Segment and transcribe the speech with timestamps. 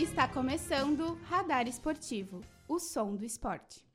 [0.00, 3.87] Está começando Radar Esportivo, o som do esporte.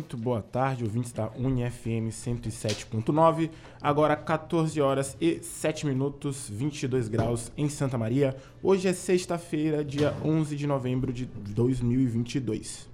[0.00, 3.50] Muito boa tarde, ouvintes da UniFM 107.9.
[3.82, 8.34] Agora 14 horas e 7 minutos, 22 graus em Santa Maria.
[8.62, 12.88] Hoje é sexta-feira, dia 11 de novembro de 2022.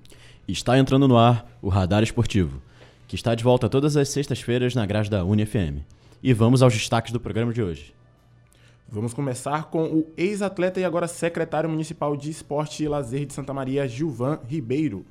[0.48, 2.60] Está entrando no ar o Radar Esportivo,
[3.06, 5.84] que está de volta todas as sextas-feiras na grade da UniFM.
[6.20, 7.94] E vamos aos destaques do programa de hoje.
[8.88, 13.54] Vamos começar com o ex-atleta e agora secretário municipal de Esporte e Lazer de Santa
[13.54, 15.06] Maria, Gilvan Ribeiro.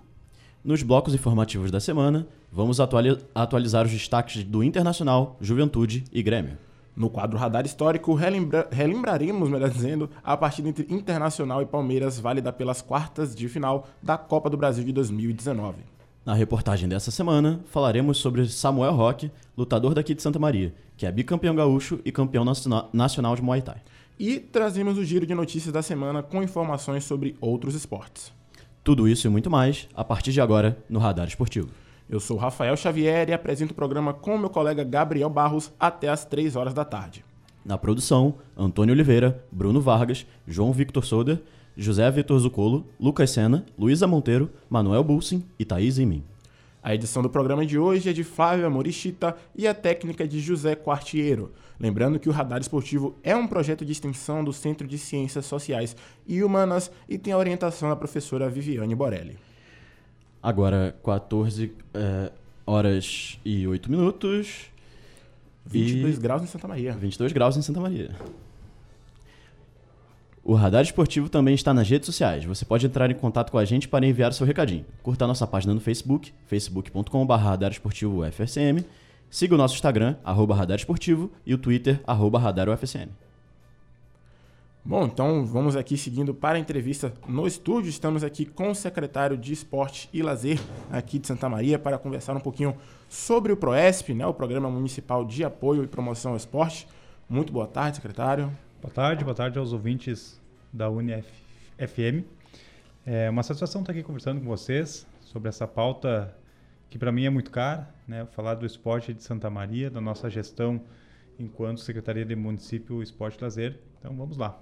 [0.65, 6.57] Nos blocos informativos da semana, vamos atuali atualizar os destaques do Internacional, Juventude e Grêmio.
[6.95, 12.51] No quadro Radar Histórico, relembra relembraremos, melhor dizendo, a partida entre Internacional e Palmeiras, válida
[12.51, 15.83] pelas quartas de final da Copa do Brasil de 2019.
[16.25, 21.11] Na reportagem dessa semana, falaremos sobre Samuel Roque, lutador daqui de Santa Maria, que é
[21.11, 23.83] bicampeão gaúcho e campeão nacional de Muay Thai.
[24.17, 28.33] E trazemos o giro de notícias da semana com informações sobre outros esportes.
[28.85, 31.69] Tudo isso e muito mais a partir de agora no Radar Esportivo.
[32.07, 36.23] Eu sou Rafael Xavier e apresento o programa com meu colega Gabriel Barros até às
[36.23, 37.25] 3 horas da tarde.
[37.65, 41.41] Na produção, Antônio Oliveira, Bruno Vargas, João Victor Soder,
[41.75, 46.23] José Vitor Zucolo, Lucas Sena, Luísa Monteiro, Manuel Bulsin e Thaís Imin.
[46.85, 50.75] A edição do programa de hoje é de Flávia Morichita e a técnica de José
[50.75, 51.51] Quartiero.
[51.79, 55.95] Lembrando que o Radar Esportivo é um projeto de extensão do Centro de Ciências Sociais
[56.27, 59.35] e Humanas e tem a orientação da professora Viviane Borelli.
[60.43, 62.31] Agora, 14 é,
[62.67, 64.67] horas e 8 minutos.
[65.65, 66.19] 22 e...
[66.19, 66.91] graus em Santa Maria.
[66.93, 68.11] 22 graus em Santa Maria.
[70.47, 72.45] O Radar Esportivo também está nas redes sociais.
[72.45, 74.85] Você pode entrar em contato com a gente para enviar seu recadinho.
[75.01, 78.85] Curta nossa página no Facebook, facebook.com.br Radar Esportivo UFSM.
[79.27, 83.07] Siga o nosso Instagram, arroba Radar Esportivo, e o Twitter, arroba Radar UFSM.
[84.85, 87.89] Bom, então vamos aqui seguindo para a entrevista no estúdio.
[87.89, 90.59] Estamos aqui com o secretário de Esporte e Lazer
[90.91, 92.77] aqui de Santa Maria para conversar um pouquinho
[93.09, 96.87] sobre o PROESP, né, o Programa Municipal de Apoio e Promoção ao Esporte.
[97.27, 98.51] Muito boa tarde, secretário.
[98.85, 100.39] Boa tarde, boa tarde aos ouvintes
[100.71, 102.23] da UniFM.
[103.03, 106.37] É uma satisfação estar aqui conversando com vocês sobre essa pauta
[106.87, 108.27] que para mim é muito cara, né?
[108.27, 110.79] Falar do esporte de Santa Maria, da nossa gestão
[111.39, 113.79] enquanto Secretaria de Município Esporte e Lazer.
[113.99, 114.61] Então vamos lá.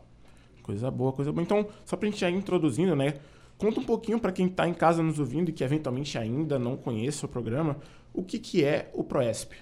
[0.61, 1.43] Coisa boa, coisa boa.
[1.43, 3.15] Então, só para a gente já ir introduzindo, né?
[3.57, 6.77] Conta um pouquinho para quem está em casa nos ouvindo e que eventualmente ainda não
[6.77, 7.75] conhece o programa,
[8.13, 9.53] o que, que é o PROESP?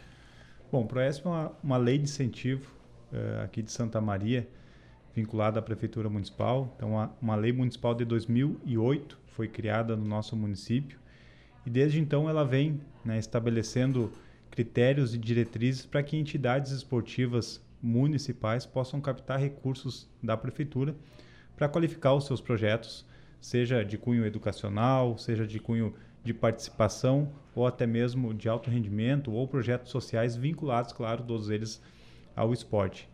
[0.72, 2.80] Bom, o PROESP é uma, uma lei de incentivo
[3.12, 4.48] uh, aqui de Santa Maria,
[5.16, 6.74] vinculada à Prefeitura Municipal.
[6.76, 11.00] Então, uma, lei municipal de 2008 foi criada no nosso município
[11.66, 14.12] e desde então ela vem né, estabelecendo
[14.50, 20.96] critérios e diretrizes para que entidades esportivas municipais possam captar recursos da prefeitura
[21.56, 23.06] para qualificar os seus projetos,
[23.40, 29.32] seja de cunho educacional, seja de cunho de participação ou até mesmo de alto rendimento
[29.32, 31.82] ou projetos sociais vinculados, claro, todos eles
[32.42, 33.08] ao esporte.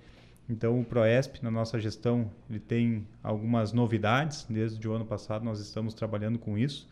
[0.49, 4.45] Então, o Proesp, na nossa gestão, ele tem algumas novidades.
[4.49, 6.87] Desde o ano passado, nós estamos trabalhando com isso.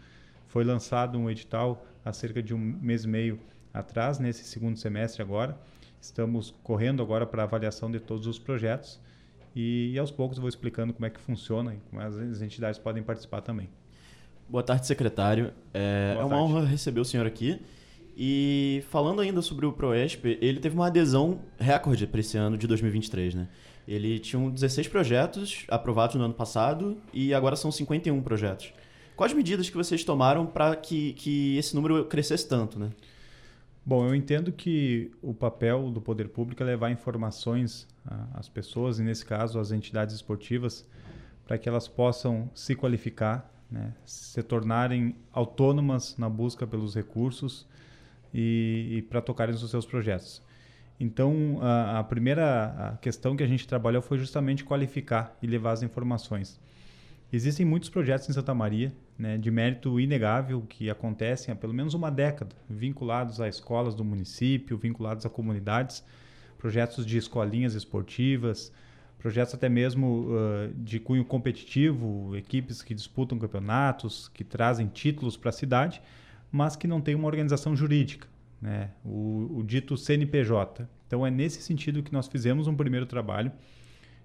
[0.48, 3.40] Foi lançado um edital há cerca de um mês e meio
[3.74, 5.58] atrás, nesse segundo semestre agora.
[6.02, 9.00] Estamos correndo agora para a avaliação de todos os projetos
[9.56, 13.02] e, e aos poucos vou explicando como é que funciona e como as entidades podem
[13.02, 13.70] participar também.
[14.48, 15.52] Boa tarde, secretário.
[15.74, 16.44] É, Boa é uma tarde.
[16.44, 17.60] honra receber o senhor aqui.
[18.18, 22.66] E falando ainda sobre o Proesp, ele teve uma adesão recorde para esse ano de
[22.66, 23.50] 2023, né?
[23.86, 28.74] Ele tinha 16 projetos aprovados no ano passado e agora são 51 projetos.
[29.18, 32.90] Quais medidas que vocês tomaram para que, que esse número crescesse tanto, né?
[33.86, 37.88] Bom, eu entendo que o papel do poder público é levar informações
[38.34, 40.88] às pessoas, e nesse caso às entidades esportivas,
[41.46, 43.94] para que elas possam se qualificar, né?
[44.04, 47.68] se tornarem autônomas na busca pelos recursos
[48.34, 50.42] e, e para tocarem os seus projetos.
[51.00, 55.84] Então, a, a primeira questão que a gente trabalhou foi justamente qualificar e levar as
[55.84, 56.60] informações.
[57.34, 61.94] Existem muitos projetos em Santa Maria, né, de mérito inegável, que acontecem há pelo menos
[61.94, 66.04] uma década, vinculados a escolas do município, vinculados a comunidades,
[66.58, 68.72] projetos de escolinhas esportivas,
[69.18, 75.50] projetos até mesmo uh, de cunho competitivo, equipes que disputam campeonatos, que trazem títulos para
[75.50, 76.02] a cidade,
[76.52, 78.28] mas que não tem uma organização jurídica,
[78.62, 78.92] né?
[79.04, 80.88] o, o dito CNPJ.
[81.08, 83.52] Então é nesse sentido que nós fizemos um primeiro trabalho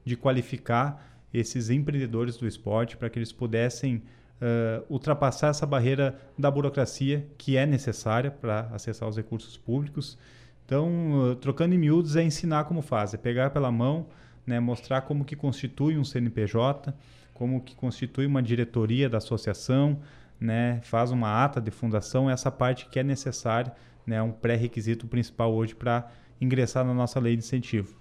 [0.05, 4.03] de qualificar esses empreendedores do esporte para que eles pudessem
[4.41, 10.19] uh, ultrapassar essa barreira da burocracia que é necessária para acessar os recursos públicos.
[10.65, 14.07] Então, uh, trocando em miúdos é ensinar como faz, é pegar pela mão,
[14.47, 16.95] né, mostrar como que constitui um CNPJ,
[17.35, 20.01] como que constitui uma diretoria da associação,
[20.41, 23.73] né, faz uma ata de fundação, essa parte que é necessária,
[24.07, 26.11] né, um pré-requisito principal hoje para
[26.41, 27.95] ingressar na nossa lei de incentivo.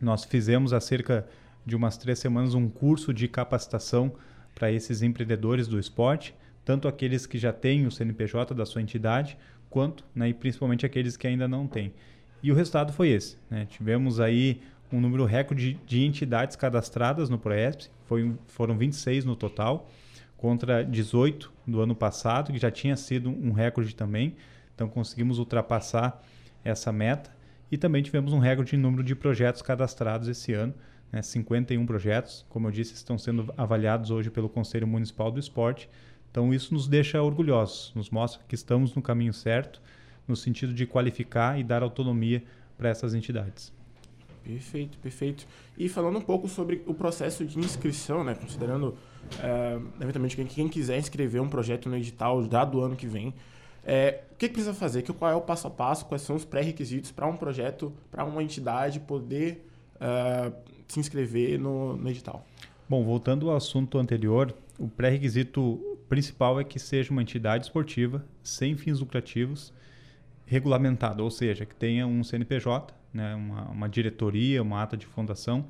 [0.00, 1.26] Nós fizemos há cerca
[1.64, 4.12] de umas três semanas um curso de capacitação
[4.54, 9.38] para esses empreendedores do esporte, tanto aqueles que já têm o CNPJ da sua entidade,
[9.70, 11.94] quanto, né, e principalmente aqueles que ainda não têm.
[12.42, 13.38] E o resultado foi esse.
[13.48, 13.66] Né?
[13.66, 14.60] Tivemos aí
[14.92, 19.88] um número recorde de entidades cadastradas no Proesp, foi, foram 26 no total,
[20.42, 24.34] contra 18 do ano passado, que já tinha sido um recorde também.
[24.74, 26.20] Então conseguimos ultrapassar
[26.64, 27.30] essa meta
[27.70, 30.74] e também tivemos um recorde em número de projetos cadastrados esse ano,
[31.12, 35.88] né, 51 projetos, como eu disse, estão sendo avaliados hoje pelo Conselho Municipal do Esporte.
[36.32, 39.80] Então isso nos deixa orgulhosos, nos mostra que estamos no caminho certo,
[40.26, 42.42] no sentido de qualificar e dar autonomia
[42.76, 43.72] para essas entidades.
[44.44, 45.46] Perfeito, perfeito.
[45.78, 48.96] E falando um pouco sobre o processo de inscrição, né, considerando
[49.40, 53.32] é, eventualmente quem, quem, quiser inscrever um projeto no edital já do ano que vem,
[53.84, 55.02] é, o que, que, precisa fazer?
[55.02, 56.06] Qual é o passo a passo?
[56.06, 59.66] Quais são os pré-requisitos para um projeto, para uma entidade poder
[59.96, 60.54] uh,
[60.86, 62.46] se inscrever no, no, edital?
[62.88, 68.76] Bom, voltando ao assunto anterior, o pré-requisito principal é que seja uma entidade esportiva sem
[68.76, 69.72] fins lucrativos,
[70.46, 75.66] regulamentada, ou seja, que tenha um CNPJ, né, uma, uma diretoria, uma ata de fundação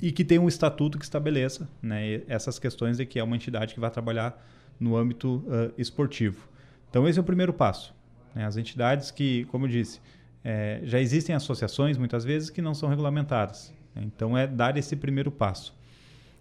[0.00, 3.74] e que tenha um estatuto que estabeleça né, essas questões de que é uma entidade
[3.74, 4.42] que vai trabalhar
[4.78, 6.48] no âmbito uh, esportivo.
[6.90, 7.94] Então, esse é o primeiro passo.
[8.34, 8.44] Né?
[8.44, 10.00] As entidades que, como eu disse,
[10.42, 13.72] é, já existem associações, muitas vezes, que não são regulamentadas.
[13.94, 14.02] Né?
[14.04, 15.74] Então, é dar esse primeiro passo.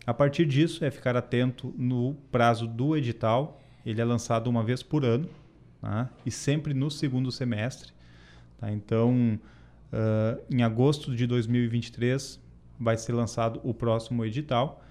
[0.06, 3.62] A partir disso, é ficar atento no prazo do edital.
[3.86, 5.30] Ele é lançado uma vez por ano
[5.82, 6.10] tá?
[6.26, 7.92] e sempre no segundo semestre.
[8.60, 8.72] Tá?
[8.72, 9.40] Então,
[9.94, 12.42] uh, em agosto de 2023,
[12.80, 14.84] vai ser lançado o próximo edital.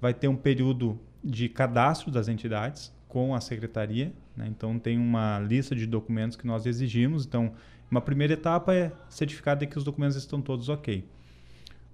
[0.00, 4.12] Vai ter um período de cadastro das entidades com a secretaria.
[4.36, 4.48] Né?
[4.48, 7.24] Então, tem uma lista de documentos que nós exigimos.
[7.24, 7.52] Então,
[7.90, 11.04] uma primeira etapa é certificar de que os documentos estão todos ok.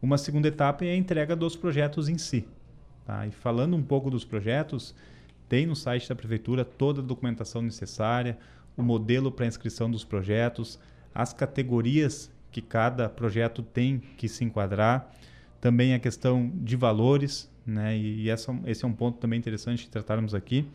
[0.01, 2.47] Uma segunda etapa é a entrega dos projetos em si.
[3.05, 3.27] Tá?
[3.27, 4.95] E falando um pouco dos projetos,
[5.49, 8.39] tem no site da prefeitura toda a documentação necessária,
[8.77, 10.79] o modelo para inscrição dos projetos,
[11.15, 15.13] as categorias que cada projeto tem que se enquadrar,
[15.61, 17.97] também a questão de valores, né?
[17.99, 20.67] E essa, esse é um ponto também interessante de tratarmos aqui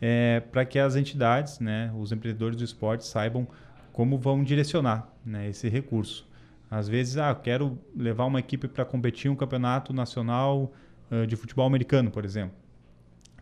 [0.00, 3.46] é, para que as entidades, né, os empreendedores do esporte saibam
[3.92, 6.26] como vão direcionar né, esse recurso.
[6.70, 10.72] Às vezes, ah, quero levar uma equipe para competir um campeonato nacional
[11.10, 12.56] uh, de futebol americano, por exemplo.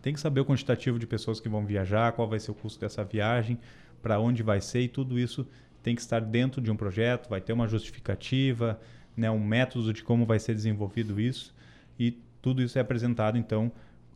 [0.01, 2.81] Tem que saber o quantitativo de pessoas que vão viajar, qual vai ser o custo
[2.81, 3.59] dessa viagem,
[4.01, 5.47] para onde vai ser e tudo isso
[5.83, 8.81] tem que estar dentro de um projeto, vai ter uma justificativa,
[9.17, 11.55] né, um método de como vai ser desenvolvido isso
[11.99, 13.73] e tudo isso é apresentado então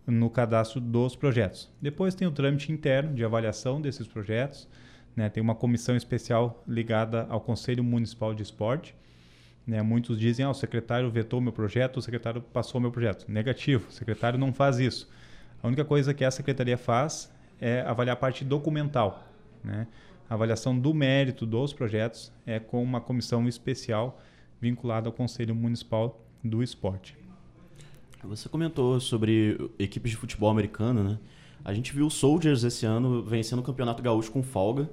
[0.07, 1.71] no cadastro dos projetos.
[1.81, 4.69] Depois tem o trâmite interno de avaliação desses projetos,
[5.15, 5.29] né?
[5.29, 8.95] tem uma comissão especial ligada ao Conselho Municipal de Esporte.
[9.67, 9.81] Né?
[9.83, 13.27] Muitos dizem, ah, o secretário vetou meu projeto, o secretário passou meu projeto.
[13.29, 15.09] Negativo, o secretário não faz isso.
[15.63, 19.25] A única coisa que a secretaria faz é avaliar a parte documental.
[19.63, 19.87] Né?
[20.33, 24.19] A avaliação do mérito dos projetos é com uma comissão especial
[24.59, 27.15] vinculada ao Conselho Municipal do Esporte.
[28.25, 31.19] Você comentou sobre equipes de futebol americano, né?
[31.63, 34.89] A gente viu o Soldiers esse ano vencendo o Campeonato Gaúcho com folga,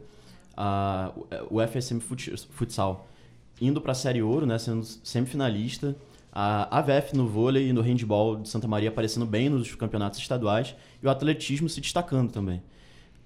[0.58, 1.13] a,
[1.50, 3.08] o FSM Futsal
[3.62, 5.96] indo para a Série Ouro, né, sendo semifinalista,
[6.34, 10.75] a AVF no vôlei e no handball de Santa Maria aparecendo bem nos campeonatos estaduais
[11.01, 12.62] e o atletismo se destacando também.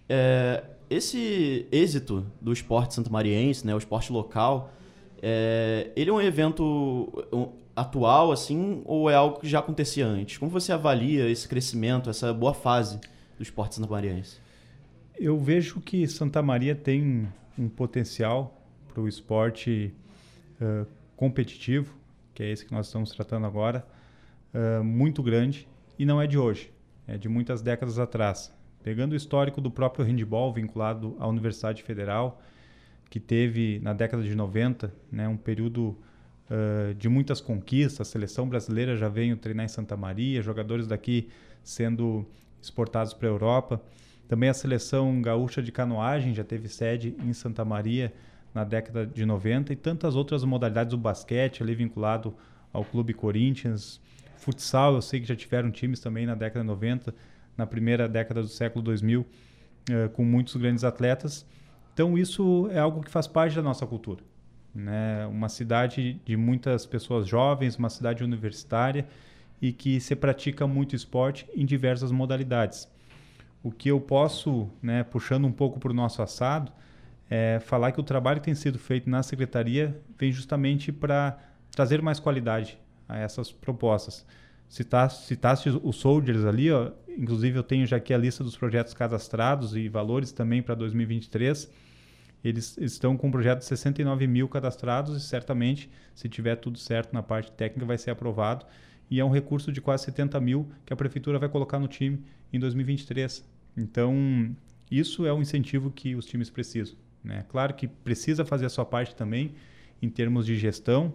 [0.08, 4.72] É, esse êxito do esporte santamariense, né, o esporte local,
[5.22, 7.12] é, ele é um evento
[7.76, 10.38] atual, assim, ou é algo que já acontecia antes?
[10.38, 13.00] Como você avalia esse crescimento, essa boa fase
[13.38, 14.38] do esporte santamariense?
[15.16, 19.94] Eu vejo que Santa Maria tem um potencial para o esporte
[20.62, 21.96] uh, competitivo,
[22.34, 23.86] que é esse que nós estamos tratando agora,
[24.54, 26.72] uh, muito grande e não é de hoje,
[27.08, 28.54] é de muitas décadas atrás.
[28.84, 32.42] Pegando o histórico do próprio handball vinculado à Universidade Federal,
[33.10, 35.98] que teve na década de 90 né, um período
[36.50, 38.08] uh, de muitas conquistas.
[38.08, 41.30] A seleção brasileira já veio treinar em Santa Maria, jogadores daqui
[41.64, 42.26] sendo
[42.62, 43.82] exportados para a Europa.
[44.28, 48.14] Também a seleção gaúcha de canoagem já teve sede em Santa Maria
[48.54, 52.36] na década de 90 e tantas outras modalidades do basquete ali vinculado
[52.72, 54.00] ao Clube Corinthians.
[54.36, 57.14] Futsal, eu sei que já tiveram times também na década de 90,
[57.58, 59.26] na primeira década do século 2000,
[59.90, 61.46] eh, com muitos grandes atletas.
[61.94, 64.24] Então, isso é algo que faz parte da nossa cultura.
[64.74, 65.26] Né?
[65.28, 69.08] Uma cidade de muitas pessoas jovens, uma cidade universitária
[69.62, 72.92] e que se pratica muito esporte em diversas modalidades.
[73.62, 76.72] O que eu posso, né, puxando um pouco para o nosso assado,
[77.30, 81.40] é falar que o trabalho que tem sido feito na secretaria vem justamente para
[81.72, 84.26] trazer mais qualidade a essas propostas.
[84.74, 88.92] Citaste, citaste os soldiers ali, ó, inclusive eu tenho já aqui a lista dos projetos
[88.92, 91.70] cadastrados e valores também para 2023.
[92.44, 97.14] Eles estão com um projeto de 69 mil cadastrados e certamente, se tiver tudo certo
[97.14, 98.66] na parte técnica, vai ser aprovado.
[99.12, 102.24] E é um recurso de quase 70 mil que a prefeitura vai colocar no time
[102.52, 103.48] em 2023.
[103.78, 104.56] Então,
[104.90, 106.96] isso é um incentivo que os times precisam.
[107.24, 107.46] Né?
[107.48, 109.54] Claro que precisa fazer a sua parte também
[110.02, 111.14] em termos de gestão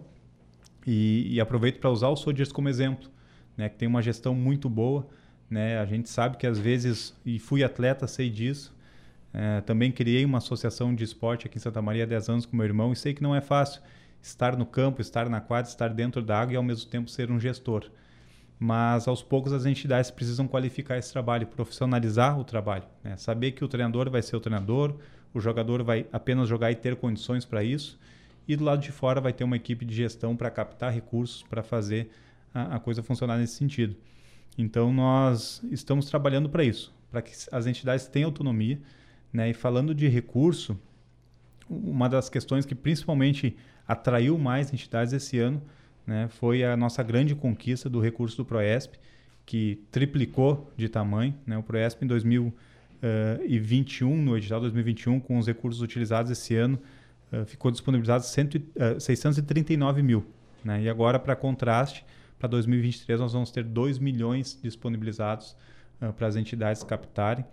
[0.87, 3.09] e, e aproveito para usar o Soldiers como exemplo,
[3.59, 3.69] né?
[3.69, 5.07] que tem uma gestão muito boa.
[5.49, 5.77] Né?
[5.77, 8.75] A gente sabe que às vezes, e fui atleta, sei disso,
[9.33, 12.55] é, também criei uma associação de esporte aqui em Santa Maria há 10 anos com
[12.55, 13.81] meu irmão e sei que não é fácil
[14.21, 17.29] estar no campo, estar na quadra, estar dentro da água e ao mesmo tempo ser
[17.29, 17.89] um gestor
[18.59, 23.15] mas aos poucos as entidades precisam qualificar esse trabalho, profissionalizar o trabalho, né?
[23.15, 24.95] saber que o treinador vai ser o treinador,
[25.33, 27.97] o jogador vai apenas jogar e ter condições para isso,
[28.45, 31.63] e do lado de fora vai ter uma equipe de gestão para captar recursos para
[31.63, 32.11] fazer
[32.53, 33.95] a, a, coisa funcionar nesse sentido.
[34.57, 38.79] Então nós estamos trabalhando para isso, para que as entidades tenham autonomia,
[39.31, 39.49] né?
[39.49, 40.79] E falando de recurso,
[41.69, 43.55] uma das questões que principalmente
[43.87, 45.61] atraiu mais entidades esse ano
[46.05, 48.95] né, foi a nossa grande conquista do recurso do Proesp,
[49.45, 51.35] que triplicou de tamanho.
[51.45, 51.57] Né?
[51.57, 56.79] O Proesp em 2021, no edital 2021, com os recursos utilizados esse ano,
[57.31, 60.25] uh, ficou disponibilizado cento, uh, 639 mil.
[60.63, 60.83] Né?
[60.83, 62.03] E agora, para contraste,
[62.39, 65.55] para 2023 nós vamos ter 2 milhões disponibilizados
[66.01, 67.45] uh, para as entidades captarem.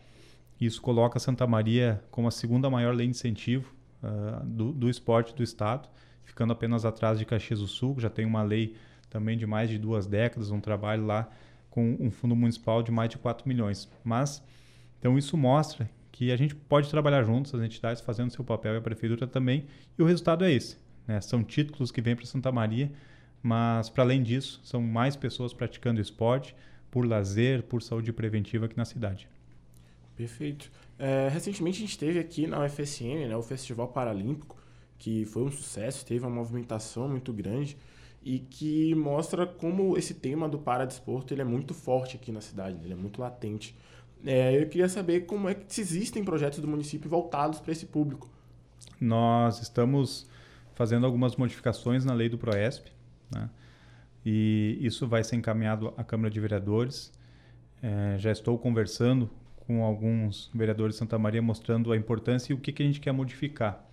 [0.59, 5.35] Isso coloca Santa Maria como a segunda maior lei de incentivo uh, do, do esporte
[5.35, 5.89] do Estado
[6.27, 8.75] ficando apenas atrás de Caxias do Sul, que já tem uma lei
[9.09, 11.31] também de mais de duas décadas, um trabalho lá
[11.71, 13.89] com um fundo municipal de mais de 4 milhões.
[14.05, 14.43] Mas,
[14.99, 18.79] então isso mostra que a gente pode trabalhar juntos, as entidades fazendo seu papel e
[18.79, 19.67] a prefeitura também,
[19.97, 20.77] e o resultado é esse.
[21.07, 21.21] Né?
[21.21, 22.91] São títulos que vêm para Santa Maria,
[23.47, 26.53] mas para além disso, são mais pessoas praticando esporte
[26.91, 29.29] por lazer, por saúde preventiva aqui na cidade.
[30.17, 30.69] Perfeito.
[30.99, 34.57] É, recentemente a gente teve aqui na UFSM né, o Festival Paralímpico,
[34.99, 37.77] que foi um sucesso, teve uma movimentação muito grande
[38.21, 42.77] e que mostra como esse tema do paradesporto ele é muito forte aqui na cidade,
[42.83, 43.77] ele é muito latente.
[44.25, 47.87] É, eu queria saber como é que se existem projetos do município voltados para esse
[47.87, 48.29] público.
[49.01, 50.29] Nós estamos
[50.75, 52.96] fazendo algumas modificações na lei do Proesp,
[53.31, 53.49] né?
[54.25, 57.13] e isso vai ser encaminhado à Câmara de Vereadores.
[57.83, 59.31] É, já estou conversando
[59.67, 63.01] com alguns vereadores de Santa Maria mostrando a importância e o que, que a gente
[63.01, 63.85] quer modificar.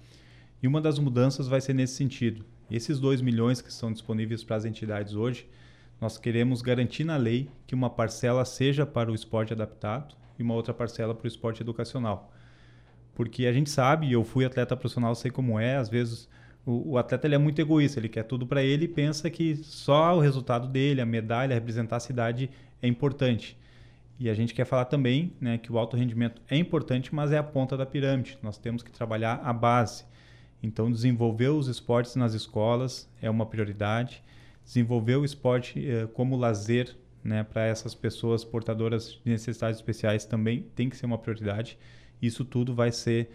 [0.61, 2.45] E uma das mudanças vai ser nesse sentido.
[2.71, 5.47] Esses 2 milhões que estão disponíveis para as entidades hoje,
[5.99, 10.53] nós queremos garantir na lei que uma parcela seja para o esporte adaptado e uma
[10.53, 12.33] outra parcela para o esporte educacional.
[13.13, 16.27] Porque a gente sabe, eu fui atleta profissional, sei como é, às vezes
[16.65, 19.55] o, o atleta ele é muito egoísta, ele quer tudo para ele e pensa que
[19.57, 22.49] só o resultado dele, a medalha, representar a cidade
[22.81, 23.57] é importante.
[24.19, 27.37] E a gente quer falar também né, que o alto rendimento é importante, mas é
[27.37, 28.37] a ponta da pirâmide.
[28.41, 30.05] Nós temos que trabalhar a base.
[30.61, 34.23] Então, desenvolver os esportes nas escolas é uma prioridade.
[34.63, 40.67] Desenvolver o esporte eh, como lazer né, para essas pessoas portadoras de necessidades especiais também
[40.75, 41.77] tem que ser uma prioridade.
[42.21, 43.29] Isso tudo vai ser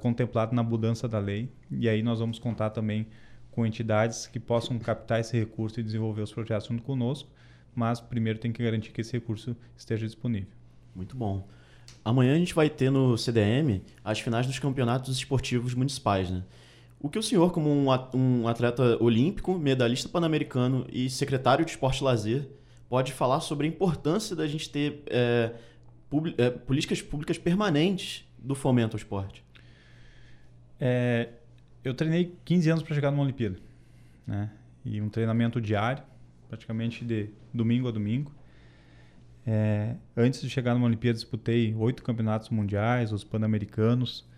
[0.00, 1.48] contemplado na mudança da lei.
[1.70, 3.06] E aí nós vamos contar também
[3.50, 7.30] com entidades que possam captar esse recurso e desenvolver os projetos junto conosco.
[7.74, 10.52] Mas primeiro tem que garantir que esse recurso esteja disponível.
[10.94, 11.46] Muito bom.
[12.04, 16.42] Amanhã a gente vai ter no CDM as finais dos campeonatos esportivos municipais, né?
[17.00, 17.68] O que o senhor, como
[18.14, 22.48] um atleta olímpico, medalhista pan-americano e secretário de esporte e lazer,
[22.88, 25.50] pode falar sobre a importância da gente ter é,
[26.64, 29.42] políticas públicas permanentes do fomento ao esporte?
[30.80, 31.28] É,
[31.84, 33.58] eu treinei 15 anos para chegar numa Olimpíada.
[34.26, 34.50] Né?
[34.84, 36.02] E um treinamento diário,
[36.48, 38.32] praticamente de domingo a domingo.
[39.44, 44.28] É, antes de chegar numa Olimpíada, disputei oito campeonatos mundiais, os pan-americanos.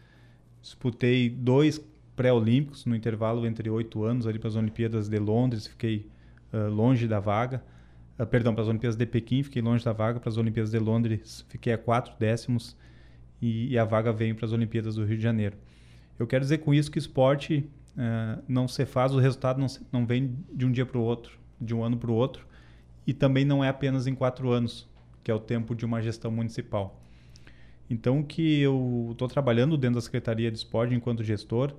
[0.63, 1.79] Disputei dois
[2.17, 5.67] pré-olímpicos no intervalo entre oito anos ali para as Olimpíadas de Londres.
[5.67, 6.09] Fiquei
[6.53, 7.63] uh, longe da vaga.
[8.19, 10.21] Uh, perdão, para as Olimpíadas de Pequim, fiquei longe da vaga.
[10.21, 12.77] Para as Olimpíadas de Londres, fiquei a quatro décimos.
[13.43, 15.57] E, e a vaga veio para as Olimpíadas do Rio de Janeiro.
[16.19, 19.81] Eu quero dizer com isso que esporte uh, não se faz, o resultado não, se,
[19.93, 22.47] não vem de um dia para o outro de um ano para o outro
[23.07, 24.89] e também não é apenas em quatro anos,
[25.23, 27.01] que é o tempo de uma gestão municipal.
[27.89, 31.75] Então, o que eu estou trabalhando dentro da Secretaria de Esporte enquanto gestor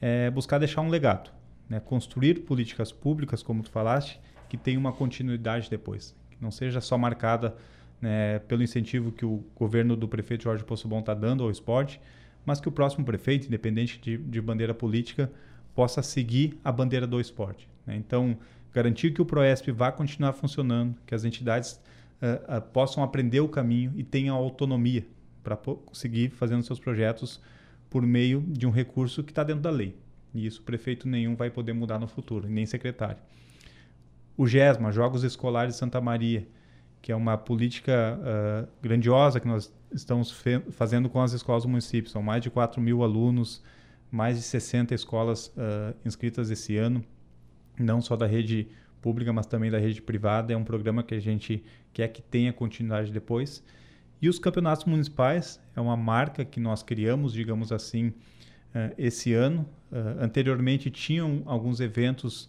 [0.00, 1.30] é buscar deixar um legado,
[1.68, 1.78] né?
[1.80, 6.96] construir políticas públicas, como tu falaste, que tenham uma continuidade depois, que não seja só
[6.96, 7.54] marcada
[8.00, 12.00] né, pelo incentivo que o governo do prefeito Jorge Poçobon está dando ao esporte,
[12.44, 15.30] mas que o próximo prefeito, independente de, de bandeira política,
[15.74, 17.68] possa seguir a bandeira do esporte.
[17.86, 17.96] Né?
[17.96, 18.36] Então,
[18.72, 21.80] garantir que o Proesp vá continuar funcionando, que as entidades
[22.20, 25.06] uh, uh, possam aprender o caminho e tenham autonomia
[25.42, 27.40] para conseguir fazendo seus projetos
[27.90, 29.96] por meio de um recurso que está dentro da lei.
[30.34, 33.18] E isso prefeito nenhum vai poder mudar no futuro, nem secretário.
[34.36, 36.46] O GESMA, Jogos Escolares de Santa Maria,
[37.02, 40.32] que é uma política uh, grandiosa que nós estamos
[40.70, 42.08] fazendo com as escolas do município.
[42.08, 43.60] São mais de 4 mil alunos,
[44.08, 47.04] mais de 60 escolas uh, inscritas esse ano,
[47.76, 48.68] não só da rede
[49.00, 50.52] pública, mas também da rede privada.
[50.52, 53.64] É um programa que a gente quer que tenha continuidade depois.
[54.20, 59.68] E os campeonatos municipais é uma marca que nós criamos, digamos assim, uh, esse ano.
[60.20, 62.48] anteriormente tinham alguns eventos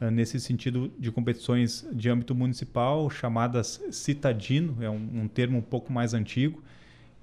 [0.00, 5.92] nesse sentido de competições de âmbito municipal, chamadas citadino, é um, um termo um pouco
[5.92, 6.62] mais antigo,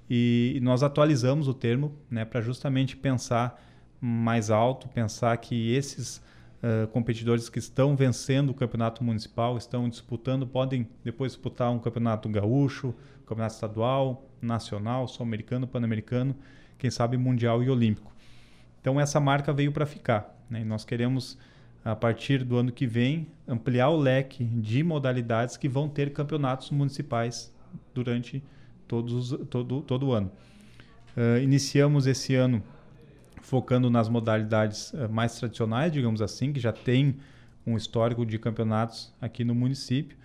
[0.08, 3.62] e, e nós atualizamos o termo né, para justamente pensar
[4.00, 6.20] mais alto, pensar que esses
[6.62, 12.28] uh, competidores que estão vencendo o campeonato municipal, estão disputando, podem depois disputar um campeonato
[12.28, 12.94] gaúcho,
[13.26, 16.34] campeonato estadual, nacional, sul-americano, pan-americano,
[16.78, 18.12] quem sabe mundial e olímpico.
[18.80, 20.36] Então essa marca veio para ficar.
[20.50, 20.62] Né?
[20.62, 21.38] E nós queremos
[21.84, 26.70] a partir do ano que vem, ampliar o leque de modalidades que vão ter campeonatos
[26.70, 27.52] municipais
[27.92, 28.42] durante
[28.86, 30.30] todos, todo, todo o ano.
[31.16, 32.62] Uh, iniciamos esse ano
[33.42, 37.16] focando nas modalidades uh, mais tradicionais, digamos assim, que já tem
[37.66, 40.16] um histórico de campeonatos aqui no município.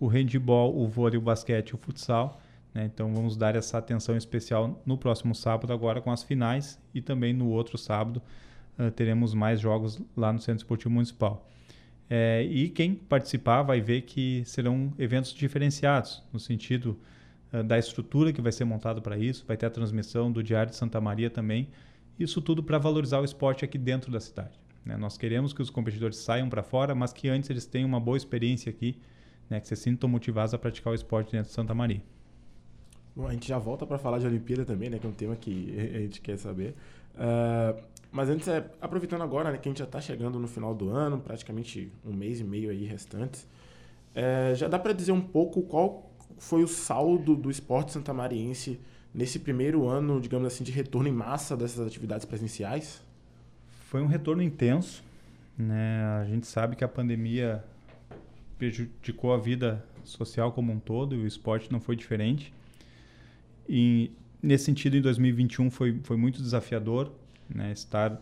[0.00, 2.40] O handball, o vôlei, o basquete e o futsal.
[2.74, 2.84] Né?
[2.92, 7.32] Então vamos dar essa atenção especial no próximo sábado agora com as finais e também
[7.32, 8.20] no outro sábado
[8.78, 11.48] uh, teremos mais jogos lá no Centro Esportivo Municipal.
[12.08, 16.98] É, e quem participar vai ver que serão eventos diferenciados, no sentido
[17.52, 20.70] uh, da estrutura que vai ser montada para isso, vai ter a transmissão do Diário
[20.70, 21.68] de Santa Maria também,
[22.18, 24.58] isso tudo para valorizar o esporte aqui dentro da cidade.
[24.84, 24.96] Né?
[24.96, 28.16] Nós queremos que os competidores saiam para fora, mas que antes eles tenham uma boa
[28.16, 29.00] experiência aqui,
[29.48, 29.58] né?
[29.60, 32.02] que se sintam motivados a praticar o esporte dentro de Santa Maria.
[33.16, 35.36] Bom, a gente já volta para falar de Olimpíada também, né, que é um tema
[35.36, 36.74] que a gente quer saber.
[37.14, 37.80] Uh,
[38.14, 40.88] mas antes, é, aproveitando agora né, que a gente já está chegando no final do
[40.88, 43.44] ano, praticamente um mês e meio aí restantes,
[44.14, 48.78] é, já dá para dizer um pouco qual foi o saldo do esporte santamariense
[49.12, 53.02] nesse primeiro ano, digamos assim, de retorno em massa dessas atividades presenciais?
[53.88, 55.02] Foi um retorno intenso.
[55.58, 56.04] Né?
[56.22, 57.64] A gente sabe que a pandemia
[58.56, 62.54] prejudicou a vida social como um todo e o esporte não foi diferente.
[63.68, 67.10] E nesse sentido, em 2021 foi, foi muito desafiador
[67.48, 68.20] né, estar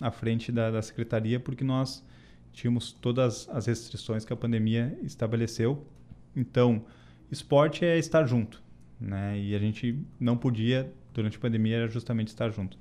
[0.00, 2.04] à frente da, da secretaria, porque nós
[2.52, 5.86] tínhamos todas as restrições que a pandemia estabeleceu.
[6.34, 6.84] Então,
[7.30, 8.62] esporte é estar junto,
[9.00, 9.38] né?
[9.38, 12.78] E a gente não podia durante a pandemia era justamente estar junto.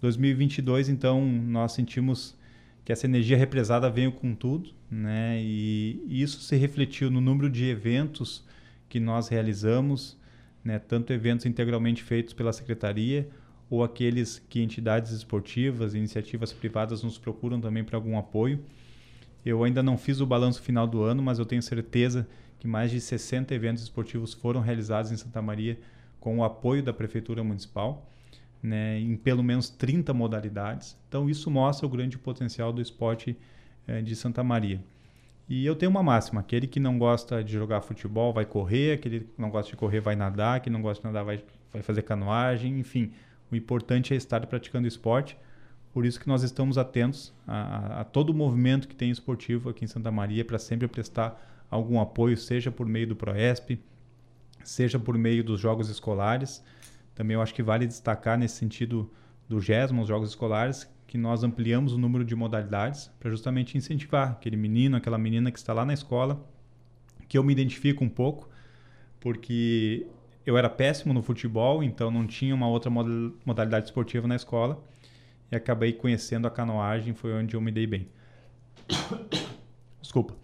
[0.00, 2.36] 2022, então, nós sentimos
[2.84, 5.40] que essa energia represada veio com tudo, né?
[5.42, 8.44] E, e isso se refletiu no número de eventos
[8.88, 10.16] que nós realizamos,
[10.62, 10.78] né?
[10.78, 13.28] Tanto eventos integralmente feitos pela secretaria
[13.68, 18.60] ou aqueles que entidades esportivas, iniciativas privadas nos procuram também para algum apoio.
[19.44, 22.26] Eu ainda não fiz o balanço final do ano, mas eu tenho certeza
[22.58, 25.78] que mais de 60 eventos esportivos foram realizados em Santa Maria
[26.18, 28.08] com o apoio da Prefeitura Municipal,
[28.62, 30.96] né, em pelo menos 30 modalidades.
[31.08, 33.36] Então, isso mostra o grande potencial do esporte
[33.86, 34.82] eh, de Santa Maria.
[35.48, 39.20] E eu tenho uma máxima: aquele que não gosta de jogar futebol vai correr, aquele
[39.20, 42.02] que não gosta de correr vai nadar, quem não gosta de nadar vai, vai fazer
[42.02, 43.12] canoagem, enfim.
[43.50, 45.36] O importante é estar praticando esporte.
[45.92, 49.84] Por isso que nós estamos atentos a, a, todo o movimento que tem esportivo aqui
[49.84, 53.78] em Santa Maria para sempre prestar algum apoio, seja por meio do Proesp,
[54.62, 56.62] seja por meio dos jogos escolares.
[57.14, 59.10] Também eu acho que vale destacar nesse sentido
[59.48, 64.32] do GESMA, os jogos escolares, que nós ampliamos o número de modalidades para justamente incentivar
[64.32, 66.44] aquele menino, aquela menina que está lá na escola,
[67.28, 68.48] que eu me identifico um pouco,
[69.20, 70.06] porque
[70.46, 72.88] eu era péssimo no futebol, então não tinha uma outra
[73.44, 74.80] modalidade esportiva na escola.
[75.50, 78.08] E acabei conhecendo a canoagem, foi onde eu me dei bem.
[80.00, 80.34] Desculpa.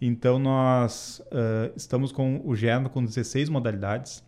[0.00, 4.24] Então nós uh, estamos com o GERMA com 16 modalidades,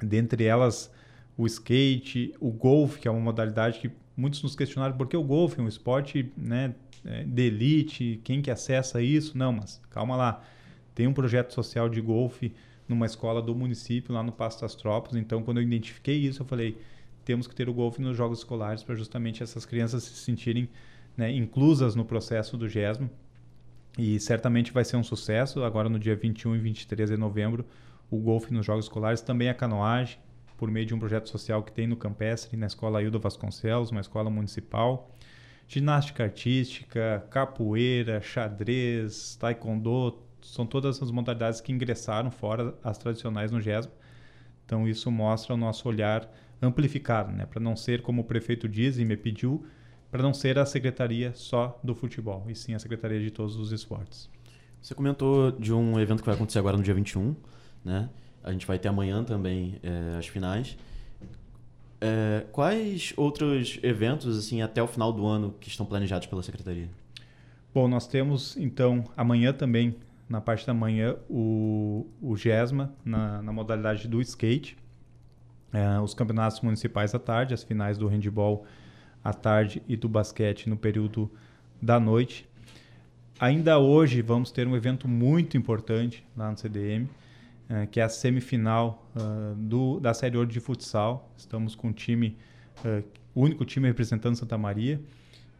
[0.00, 0.90] dentre elas
[1.36, 5.22] o skate, o golfe, que é uma modalidade que muitos nos questionaram por que o
[5.22, 9.36] golfe é um esporte né, é, de elite, quem que acessa isso?
[9.36, 10.42] Não, mas calma lá.
[10.94, 12.54] Tem um projeto social de golfe
[12.88, 15.16] numa escola do município lá no Passo das Tropas.
[15.16, 16.78] Então, quando eu identifiquei isso, eu falei,
[17.24, 20.68] temos que ter o golfe nos jogos escolares para justamente essas crianças se sentirem
[21.16, 23.10] né, inclusas no processo do GESMO.
[23.96, 25.62] E certamente vai ser um sucesso.
[25.62, 27.64] Agora, no dia 21 e 23 de novembro,
[28.10, 30.18] o golfe nos jogos escolares, também a canoagem,
[30.56, 34.00] por meio de um projeto social que tem no Campestre, na Escola Hilda Vasconcelos, uma
[34.00, 35.10] escola municipal.
[35.66, 43.60] Ginástica artística, capoeira, xadrez, taekwondo, são todas as modalidades que ingressaram fora as tradicionais no
[43.60, 43.92] GESB.
[44.64, 46.30] Então isso mostra o nosso olhar
[46.60, 47.46] amplificado, né?
[47.46, 49.64] para não ser como o prefeito diz e me pediu,
[50.10, 53.72] para não ser a secretaria só do futebol, e sim a secretaria de todos os
[53.72, 54.30] esportes.
[54.80, 57.34] Você comentou de um evento que vai acontecer agora no dia 21,
[57.84, 58.08] né?
[58.42, 60.76] A gente vai ter amanhã também é, as finais.
[62.00, 66.88] É, quais outros eventos assim até o final do ano que estão planejados pela secretaria?
[67.72, 69.96] Bom, nós temos então amanhã também
[70.28, 74.76] na parte da manhã o, o GESMA na, na modalidade do skate,
[75.72, 78.64] é, os campeonatos municipais à tarde, as finais do handball
[79.22, 81.30] à tarde e do basquete no período
[81.80, 82.48] da noite.
[83.40, 87.08] Ainda hoje vamos ter um evento muito importante lá no CDM,
[87.68, 91.32] é, que é a semifinal uh, do, da Série Ouro de futsal.
[91.36, 92.36] Estamos com o time,
[92.84, 93.02] uh,
[93.34, 95.00] o único time representando Santa Maria,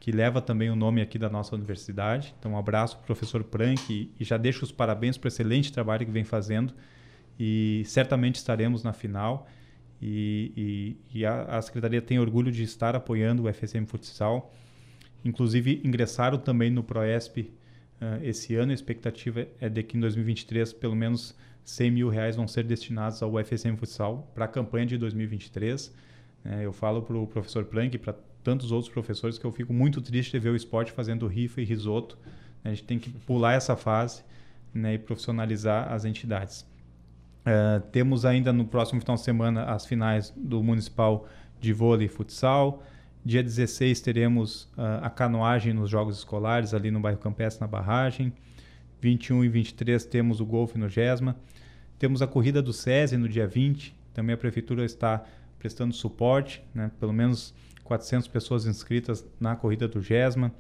[0.05, 2.35] que leva também o nome aqui da nossa universidade.
[2.38, 5.29] Então, um abraço para o professor Prank e, e já deixo os parabéns para o
[5.29, 6.75] excelente trabalho que vem fazendo.
[7.40, 9.49] E certamente estaremos na final.
[10.03, 10.53] E,
[11.11, 14.53] e, e a, a, Secretaria tem orgulho de estar apoiando o FSM Futsal.
[15.25, 17.51] Inclusive, ingressaram também no ProESP
[18.03, 18.73] uh, esse ano.
[18.73, 23.23] A expectativa é de que em 2023, pelo menos 100 mil reais vão ser destinados
[23.23, 25.95] ao UFSM Futsal para a campanha de 2023.
[26.45, 28.14] É, eu falo para o professor Planck para
[28.45, 31.65] tantos outros professores que eu fico muito triste de ver o esporte fazendo rifa e
[31.65, 32.19] risoto.
[32.63, 34.23] A gente tem que pular essa fase
[34.73, 36.67] né, e profissionalizar as entidades.
[37.41, 41.27] Uh, temos ainda no próximo final de semana as finais do Municipal
[41.61, 42.83] de Vôlei e Futsal.
[43.25, 48.33] Dia 16 teremos uh, a canoagem nos Jogos Escolares, ali no bairro Campestre, na barragem.
[49.01, 51.37] 21 e 23 temos o golfe no GESMA.
[51.99, 53.95] Temos a corrida do SESI no dia 20.
[54.13, 55.25] Também a prefeitura está
[55.59, 56.91] prestando suporte, né?
[57.01, 60.53] pelo menos 400 pessoas inscritas na corrida do GESMA.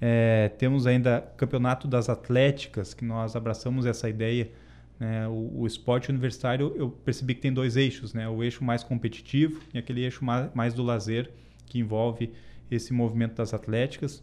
[0.00, 4.50] É, temos ainda campeonato das atléticas, que nós abraçamos essa ideia.
[4.98, 5.28] Né?
[5.28, 8.28] O, o, esporte universitário, eu percebi que tem dois eixos, né?
[8.28, 11.30] o eixo mais competitivo e aquele eixo mais, mais do lazer,
[11.66, 12.32] que envolve
[12.70, 14.22] esse movimento das atléticas.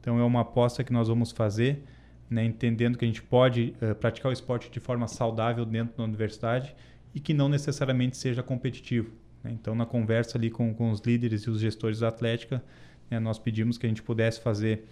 [0.00, 1.82] Então é uma aposta que nós vamos fazer
[2.28, 6.04] né, entendendo que a gente pode uh, praticar o esporte de forma saudável dentro da
[6.04, 6.74] universidade
[7.14, 9.12] e que não necessariamente seja competitivo.
[9.46, 9.52] Né?
[9.52, 12.62] Então, na conversa ali com, com os líderes e os gestores da Atlética,
[13.10, 14.84] né, nós pedimos que a gente pudesse fazer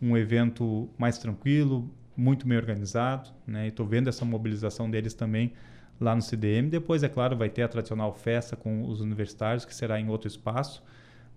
[0.00, 3.66] um evento mais tranquilo, muito bem organizado, né?
[3.66, 5.52] e estou vendo essa mobilização deles também
[6.00, 6.68] lá no CDM.
[6.68, 10.28] Depois, é claro, vai ter a tradicional festa com os universitários, que será em outro
[10.28, 10.82] espaço,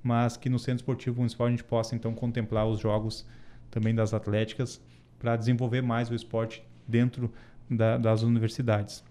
[0.04, 3.26] mas que no Centro Esportivo Municipal a gente possa então contemplar os jogos
[3.72, 4.82] também das atléticas
[5.18, 7.32] para desenvolver mais o esporte dentro
[7.70, 9.04] da, das universidades.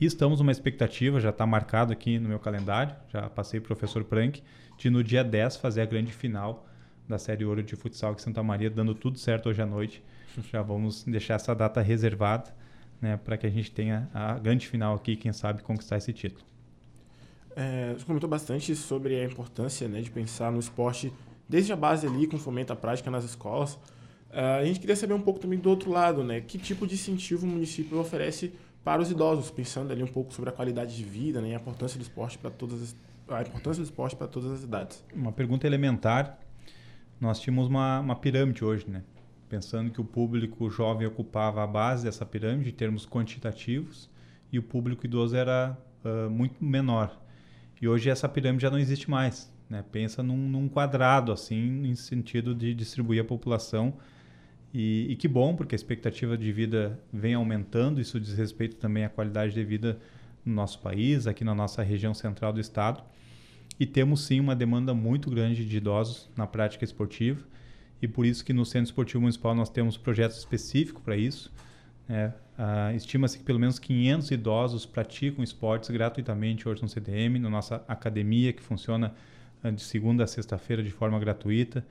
[0.00, 3.76] E estamos numa expectativa, já está marcado aqui no meu calendário, já passei para o
[3.76, 4.42] professor Prank,
[4.76, 6.66] de no dia 10 fazer a grande final
[7.08, 10.02] da Série Ouro de Futsal aqui em Santa Maria, dando tudo certo hoje à noite.
[10.50, 12.52] Já vamos deixar essa data reservada
[13.00, 16.44] né, para que a gente tenha a grande final aqui, quem sabe conquistar esse título.
[17.54, 21.12] É, você comentou bastante sobre a importância né, de pensar no esporte
[21.48, 23.74] desde a base ali, com fomento à prática nas escolas.
[23.74, 26.40] Uh, a gente queria saber um pouco também do outro lado, né?
[26.40, 28.52] Que tipo de incentivo o município oferece
[28.84, 31.48] para os idosos, pensando ali um pouco sobre a qualidade de vida, né?
[31.48, 32.96] E a importância do esporte para todas as,
[33.28, 35.02] a importância do esporte para todas as idades.
[35.14, 36.38] Uma pergunta elementar.
[37.18, 39.02] Nós tínhamos uma, uma pirâmide hoje, né?
[39.48, 44.10] Pensando que o público jovem ocupava a base dessa pirâmide em termos quantitativos
[44.52, 47.18] e o público idoso era uh, muito menor.
[47.80, 49.52] E hoje essa pirâmide já não existe mais.
[49.68, 49.82] Né?
[49.90, 53.94] Pensa num, num quadrado, assim, em sentido de distribuir a população
[54.74, 59.04] e, e, que bom, porque a expectativa de vida vem aumentando, isso diz respeito também
[59.04, 60.00] à qualidade de vida
[60.44, 63.00] no nosso país, aqui na nossa região central do estado.
[63.78, 67.40] E temos sim uma demanda muito grande de idosos na prática esportiva,
[68.02, 71.52] e por isso que no Centro Esportivo Municipal nós temos projetos específicos para isso.
[72.08, 72.32] É,
[72.94, 78.52] Estima-se que pelo menos 500 idosos praticam esportes gratuitamente hoje no CDM, na nossa academia,
[78.52, 79.14] que funciona
[79.62, 81.84] ah, de segunda a sexta-feira de forma gratuita.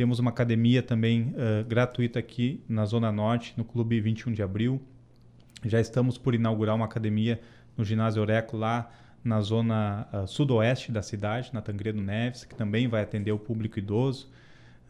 [0.00, 4.80] Temos uma academia também uh, gratuita aqui na Zona Norte, no Clube 21 de Abril.
[5.62, 7.38] Já estamos por inaugurar uma academia
[7.76, 8.90] no Ginásio Oreco, lá
[9.22, 13.78] na zona uh, sudoeste da cidade, na Tangredo Neves, que também vai atender o público
[13.78, 14.30] idoso.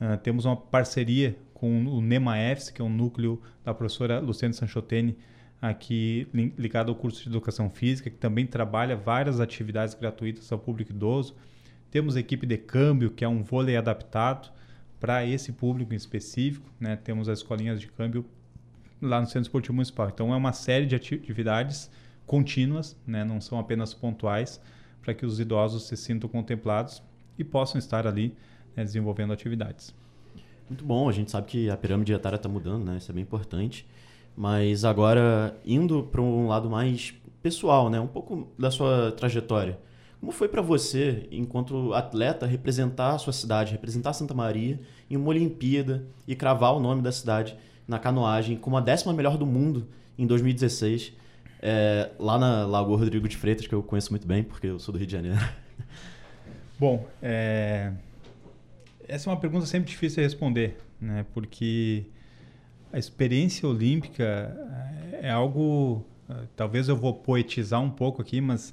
[0.01, 5.19] Uh, temos uma parceria com o NEMAEFS, que é um núcleo da professora Luciane Sanchotene,
[5.61, 10.93] aqui ligado ao curso de Educação Física, que também trabalha várias atividades gratuitas ao público
[10.93, 11.35] idoso.
[11.91, 14.60] Temos a equipe de câmbio, que é um vôlei adaptado
[15.01, 16.71] para esse público em específico.
[16.79, 16.95] Né?
[16.95, 18.25] Temos as escolinhas de câmbio
[19.01, 20.11] lá no Centro Esportivo Municipal.
[20.13, 21.91] Então, é uma série de atividades
[22.27, 23.25] contínuas, né?
[23.25, 24.61] não são apenas pontuais,
[25.03, 27.03] para que os idosos se sintam contemplados
[27.39, 28.37] e possam estar ali
[28.77, 29.95] né, desenvolvendo atividades.
[30.69, 32.99] Muito bom, a gente sabe que a pirâmide etária está mudando, né?
[32.99, 33.87] isso é bem importante.
[34.37, 37.99] Mas agora, indo para um lado mais pessoal, né?
[37.99, 39.79] um pouco da sua trajetória.
[40.21, 44.79] Como foi para você, enquanto atleta, representar a sua cidade, representar Santa Maria
[45.09, 47.57] em uma Olimpíada e cravar o nome da cidade
[47.89, 51.15] na canoagem como a décima melhor do mundo em 2016,
[51.63, 54.93] é, lá na Lagoa Rodrigo de Freitas, que eu conheço muito bem, porque eu sou
[54.93, 55.39] do Rio de Janeiro?
[56.79, 57.93] Bom, é...
[59.09, 61.25] essa é uma pergunta sempre difícil de responder, né?
[61.33, 62.05] porque
[62.93, 64.55] a experiência olímpica
[65.23, 66.05] é algo.
[66.57, 68.73] Talvez eu vou poetizar um pouco aqui, mas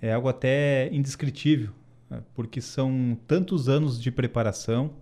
[0.00, 1.70] é algo até indescritível,
[2.08, 2.22] né?
[2.34, 4.92] porque são tantos anos de preparação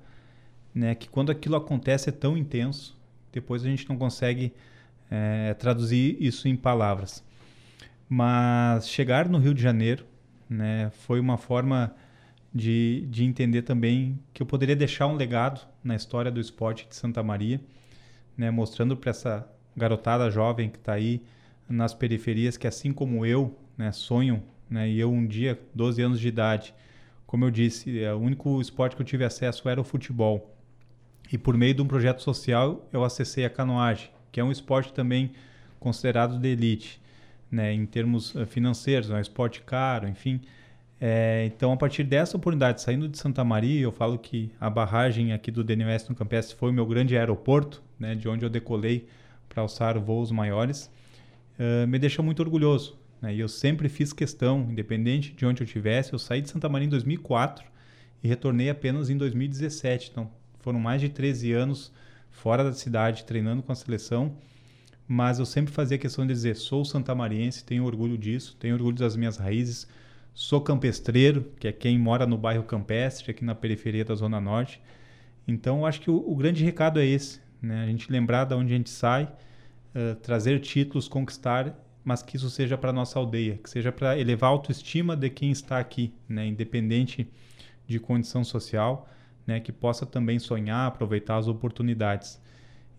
[0.74, 2.96] né, que quando aquilo acontece é tão intenso,
[3.32, 4.52] depois a gente não consegue
[5.10, 7.24] é, traduzir isso em palavras.
[8.08, 10.04] Mas chegar no Rio de Janeiro
[10.48, 11.94] né, foi uma forma
[12.54, 16.96] de, de entender também que eu poderia deixar um legado na história do esporte de
[16.96, 17.60] Santa Maria,
[18.36, 21.22] né, mostrando para essa garotada jovem que está aí
[21.68, 26.20] nas periferias que, assim como eu, né, sonham, né, e eu um dia, 12 anos
[26.20, 26.74] de idade,
[27.26, 30.54] como eu disse, é, o único esporte que eu tive acesso era o futebol.
[31.30, 34.92] E por meio de um projeto social, eu acessei a canoagem, que é um esporte
[34.92, 35.32] também
[35.78, 37.00] considerado de elite,
[37.50, 40.40] né, em termos eh, financeiros, é um esporte caro, enfim.
[41.00, 45.32] É, então, a partir dessa oportunidade, saindo de Santa Maria, eu falo que a barragem
[45.32, 49.06] aqui do DNOS no Campestre foi o meu grande aeroporto, né, de onde eu decolei
[49.48, 50.90] para alçar voos maiores,
[51.58, 52.98] uh, me deixa muito orgulhoso.
[53.20, 56.68] Né, e eu sempre fiz questão, independente de onde eu estivesse, eu saí de Santa
[56.68, 57.64] Maria em 2004
[58.22, 60.10] e retornei apenas em 2017.
[60.10, 61.92] Então, foram mais de 13 anos
[62.30, 64.36] fora da cidade, treinando com a seleção,
[65.06, 69.16] mas eu sempre fazia questão de dizer: sou santamariense, tenho orgulho disso, tenho orgulho das
[69.16, 69.88] minhas raízes,
[70.34, 74.80] sou campestreiro, que é quem mora no bairro Campestre, aqui na periferia da Zona Norte.
[75.46, 77.84] Então, eu acho que o, o grande recado é esse: né?
[77.84, 81.74] a gente lembrar de onde a gente sai, uh, trazer títulos, conquistar,
[82.04, 85.50] mas que isso seja para nossa aldeia, que seja para elevar a autoestima de quem
[85.50, 86.46] está aqui, né?
[86.46, 87.30] independente
[87.86, 89.08] de condição social
[89.48, 92.38] né, que possa também sonhar, aproveitar as oportunidades.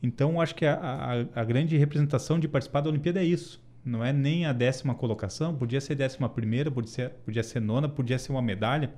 [0.02, 3.62] Então, acho que a, a, a, grande representação de participar da Olimpíada é isso.
[3.86, 7.88] Não é nem a décima colocação, podia ser décima primeira, podia ser, podia ser nona,
[7.88, 8.92] podia ser uma medalha.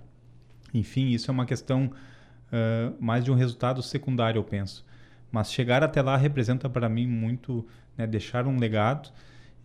[0.73, 4.85] Enfim, isso é uma questão uh, mais de um resultado secundário, eu penso.
[5.29, 9.11] Mas chegar até lá representa para mim muito né, deixar um legado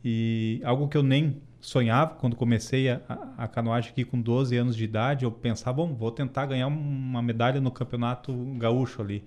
[0.05, 3.01] e algo que eu nem sonhava quando comecei a,
[3.37, 5.25] a, canoagem aqui com 12 anos de idade.
[5.25, 9.25] Eu pensava, bom, vou tentar ganhar uma medalha no campeonato gaúcho ali.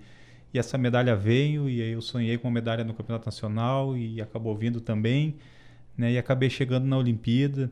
[0.52, 4.20] E essa medalha veio, e aí eu sonhei com uma medalha no campeonato nacional e
[4.20, 5.36] acabou vindo também.
[5.96, 6.12] Né?
[6.12, 7.70] E acabei chegando na Olimpíada.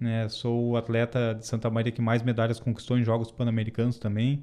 [0.00, 0.28] Né?
[0.28, 4.42] Sou o atleta de Santa Maria que mais medalhas conquistou em Jogos Pan-Americanos também.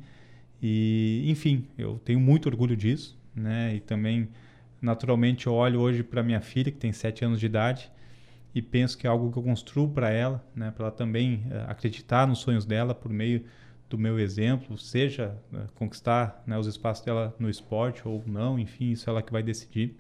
[0.61, 3.17] E, enfim, eu tenho muito orgulho disso.
[3.35, 3.75] Né?
[3.75, 4.29] E também,
[4.81, 7.91] naturalmente, eu olho hoje para minha filha, que tem 7 anos de idade,
[8.53, 11.69] e penso que é algo que eu construo para ela, né, para ela também uh,
[11.69, 13.45] acreditar nos sonhos dela por meio
[13.89, 18.91] do meu exemplo, seja uh, conquistar né, os espaços dela no esporte ou não, enfim,
[18.91, 19.95] isso é ela que vai decidir.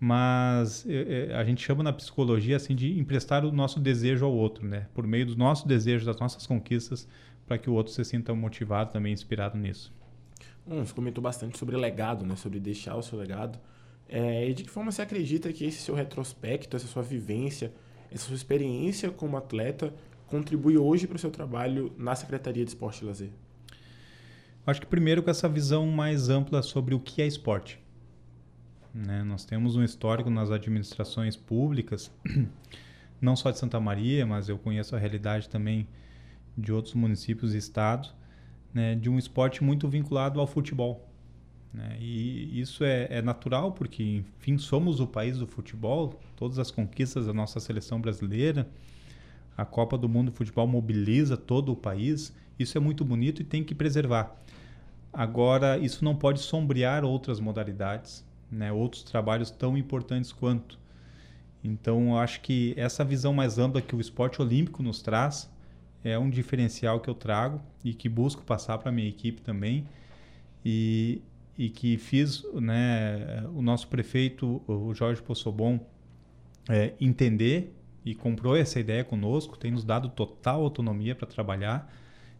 [0.00, 4.66] Mas uh, a gente chama na psicologia assim de emprestar o nosso desejo ao outro,
[4.66, 7.06] né, por meio do nosso desejo, das nossas conquistas,
[7.46, 9.92] para que o outro se sinta motivado também, inspirado nisso.
[10.66, 13.58] Hum, você comentou bastante sobre legado, né, sobre deixar o seu legado.
[14.08, 17.72] É, e de que forma você acredita que esse seu retrospecto, essa sua vivência,
[18.10, 19.94] essa sua experiência como atleta
[20.26, 23.30] contribui hoje para o seu trabalho na Secretaria de Esporte e Lazer?
[24.66, 27.78] Acho que primeiro com essa visão mais ampla sobre o que é esporte.
[28.94, 29.22] Né?
[29.24, 32.10] Nós temos um histórico nas administrações públicas,
[33.20, 35.86] não só de Santa Maria, mas eu conheço a realidade também
[36.56, 38.14] de outros municípios e estados,
[38.72, 38.94] né?
[38.94, 41.10] de um esporte muito vinculado ao futebol.
[41.74, 41.96] Né?
[42.00, 44.02] E isso é, é, natural porque,
[44.38, 48.68] enfim, somos o país do futebol, todas as conquistas da nossa seleção brasileira,
[49.56, 53.44] a Copa do Mundo de Futebol mobiliza todo o país, isso é muito bonito e
[53.44, 54.36] tem que preservar.
[55.12, 58.72] Agora, isso não pode sombrear outras modalidades, né?
[58.72, 60.78] outros trabalhos tão importantes quanto.
[61.62, 65.50] Então, eu acho que essa visão mais ampla que o esporte olímpico nos traz
[66.04, 69.86] é um diferencial que eu trago e que busco passar para a minha equipe também.
[70.64, 71.22] E,
[71.56, 75.78] e que fiz né, o nosso prefeito, o Jorge Possobon,
[76.68, 81.92] é, entender e comprou essa ideia conosco, tem nos dado total autonomia para trabalhar.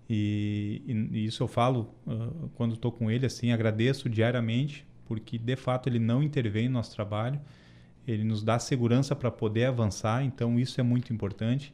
[0.08, 5.56] E, e, isso eu falo uh, quando estou com ele, assim, agradeço diariamente, porque de
[5.56, 7.40] fato ele não intervém no nosso trabalho,
[8.06, 11.72] ele nos dá segurança para poder avançar, então isso é muito importante.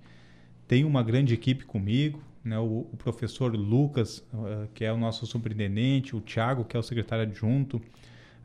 [0.69, 5.27] Tem uma grande equipe comigo, né, o, o, professor Lucas, uh, que é o nosso
[5.27, 7.81] superintendente, o Tiago, que é o secretário adjunto,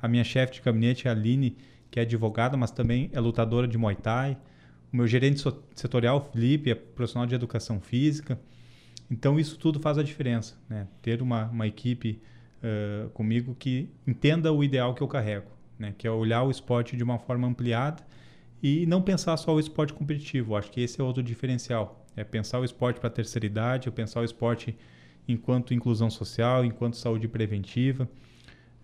[0.01, 1.57] a minha chefe de gabinete, a Aline,
[1.89, 4.37] que é advogada, mas também é lutadora de Muay Thai,
[4.91, 5.41] o meu gerente
[5.73, 8.39] setorial, Felipe, é profissional de educação física.
[9.09, 10.87] Então, isso tudo faz a diferença, né?
[11.01, 12.21] Ter uma, uma equipe
[12.63, 15.93] uh, comigo que entenda o ideal que eu carrego, né?
[15.97, 18.03] Que é olhar o esporte de uma forma ampliada
[18.67, 20.55] e não pensar só o esporte competitivo.
[20.55, 22.03] Acho que esse é outro diferencial.
[22.15, 24.75] É pensar o esporte para a terceira idade, é pensar o esporte
[25.27, 28.09] enquanto inclusão social, enquanto saúde preventiva,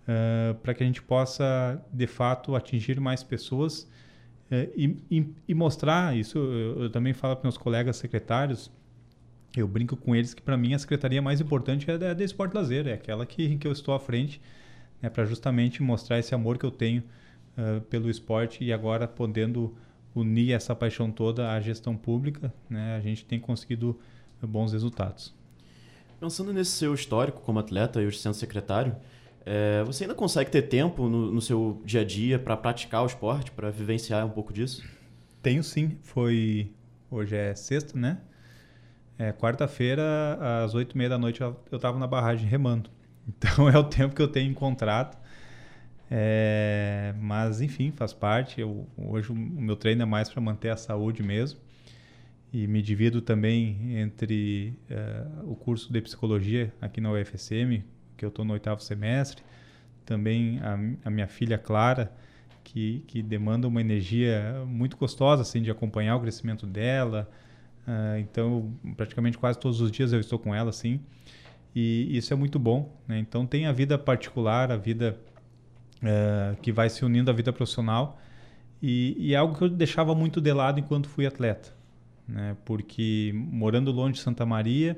[0.04, 3.89] uh, para que a gente possa, de fato, atingir mais pessoas
[4.52, 6.38] uh, e, e, e, mostrar isso.
[6.38, 8.70] Eu, eu também falo para meus colegas secretários,
[9.58, 12.54] eu brinco com eles que para mim a secretaria mais importante é da, da Esporte
[12.54, 14.39] Lazer, é aquela que, que eu estou à frente,
[15.02, 17.02] né, para justamente mostrar esse amor que eu tenho
[17.57, 19.75] uh, pelo esporte e agora podendo
[20.13, 23.99] unir essa paixão toda à gestão pública, né, a gente tem conseguido
[24.41, 25.33] bons resultados.
[26.19, 28.95] Pensando nesse seu histórico como atleta e hoje sendo secretário,
[29.45, 33.07] é, você ainda consegue ter tempo no, no seu dia a dia para praticar o
[33.07, 34.83] esporte, para vivenciar um pouco disso?
[35.41, 35.97] Tenho sim.
[36.03, 36.71] Foi
[37.09, 38.19] hoje é sexta, né?
[39.17, 40.03] É, Quarta-feira
[40.63, 42.89] às oito e meia da noite eu estava na barragem remando.
[43.27, 45.15] Então é o tempo que eu tenho encontrado
[46.13, 48.60] é, mas, enfim, faz parte.
[48.60, 51.58] Eu, hoje o meu treino é mais para manter a saúde mesmo.
[52.52, 57.82] E me divido também entre uh, o curso de psicologia aqui na UFSM,
[58.17, 59.41] que eu estou no oitavo semestre.
[60.06, 62.12] Também a, a, minha filha Clara,
[62.62, 67.32] que, que demanda uma energia muito gostosa assim, de acompanhar o crescimento dela.
[67.88, 71.00] Uh, então, praticamente quase todos os dias eu estou com ela, assim.
[71.74, 72.93] E isso é muito bom.
[73.08, 73.17] Né?
[73.17, 75.17] Então, tem a vida particular, a vida
[76.01, 78.19] é, que vai se unindo à vida profissional
[78.81, 81.71] e, e, é algo que eu deixava muito de lado enquanto fui atleta,
[82.27, 82.57] né?
[82.65, 84.97] Porque morando longe de Santa Maria,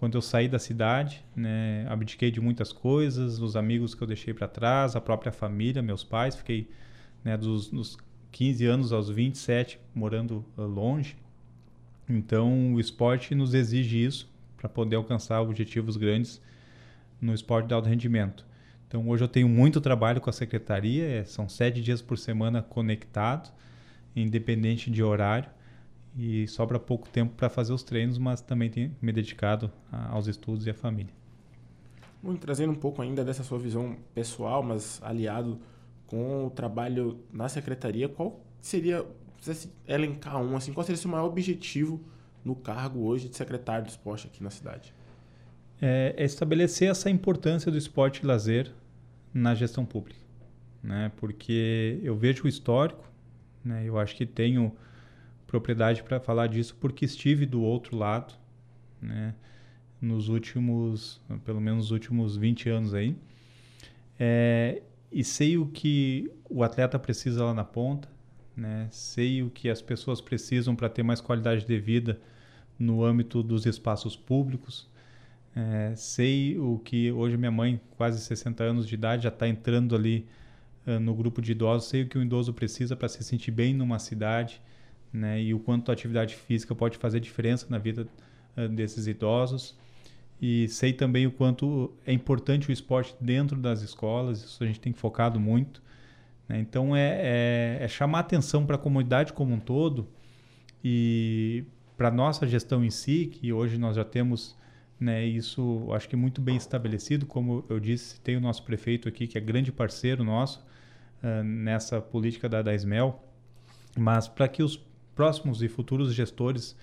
[0.00, 4.32] quando eu saí da cidade, né, abdiquei de muitas coisas, os amigos que eu deixei
[4.32, 6.70] para trás, a própria família, meus pais, fiquei
[7.22, 7.98] né, dos, dos
[8.32, 11.18] 15 anos aos 27 morando uh, longe.
[12.08, 16.40] Então, o esporte nos exige isso para poder alcançar objetivos grandes
[17.20, 18.46] no esporte de alto rendimento.
[18.90, 22.60] Então hoje eu tenho muito trabalho com a secretaria, é, são sete dias por semana
[22.60, 23.48] conectado,
[24.16, 25.48] independente de horário,
[26.18, 29.70] e sobra pouco tempo para fazer os treinos, mas também tenho me dedicado
[30.10, 31.14] aos estudos e à família.
[32.20, 35.60] Muito trazendo um pouco ainda dessa sua visão pessoal, mas aliado
[36.08, 39.06] com o trabalho na secretaria, qual seria,
[39.40, 42.00] se elencar um, assim, qual seria o seu maior objetivo
[42.44, 44.92] no cargo hoje de secretário do esporte aqui na cidade?
[45.80, 48.70] É, é estabelecer essa importância do esporte e lazer
[49.32, 50.20] na gestão pública,
[50.82, 51.10] né?
[51.16, 53.08] Porque eu vejo o histórico,
[53.64, 53.82] né?
[53.84, 54.76] Eu acho que tenho
[55.46, 58.34] propriedade para falar disso porque estive do outro lado,
[59.00, 59.34] né?
[60.00, 63.16] Nos últimos, pelo menos nos últimos 20 anos aí.
[64.18, 68.08] É, e sei o que o atleta precisa lá na ponta,
[68.56, 68.88] né?
[68.90, 72.20] Sei o que as pessoas precisam para ter mais qualidade de vida
[72.78, 74.89] no âmbito dos espaços públicos,
[75.54, 79.96] é, sei o que hoje minha mãe, quase 60 anos de idade, já está entrando
[79.96, 80.26] ali
[80.86, 81.88] uh, no grupo de idosos.
[81.88, 84.60] Sei o que o idoso precisa para se sentir bem numa cidade,
[85.12, 85.42] né?
[85.42, 88.06] E o quanto a atividade física pode fazer diferença na vida
[88.56, 89.76] uh, desses idosos.
[90.40, 94.42] E sei também o quanto é importante o esporte dentro das escolas.
[94.42, 95.82] Isso a gente tem focado muito.
[96.48, 96.60] Né?
[96.60, 100.08] Então é, é, é chamar atenção para a comunidade como um todo
[100.82, 101.64] e
[101.96, 104.56] para nossa gestão em si, que hoje nós já temos
[105.00, 105.24] né?
[105.24, 109.38] Isso acho que muito bem estabelecido, como eu disse, tem o nosso prefeito aqui que
[109.38, 110.62] é grande parceiro nosso
[111.22, 112.72] uh, nessa política da, da
[113.96, 114.78] mas para que os
[115.14, 116.76] próximos e futuros gestores,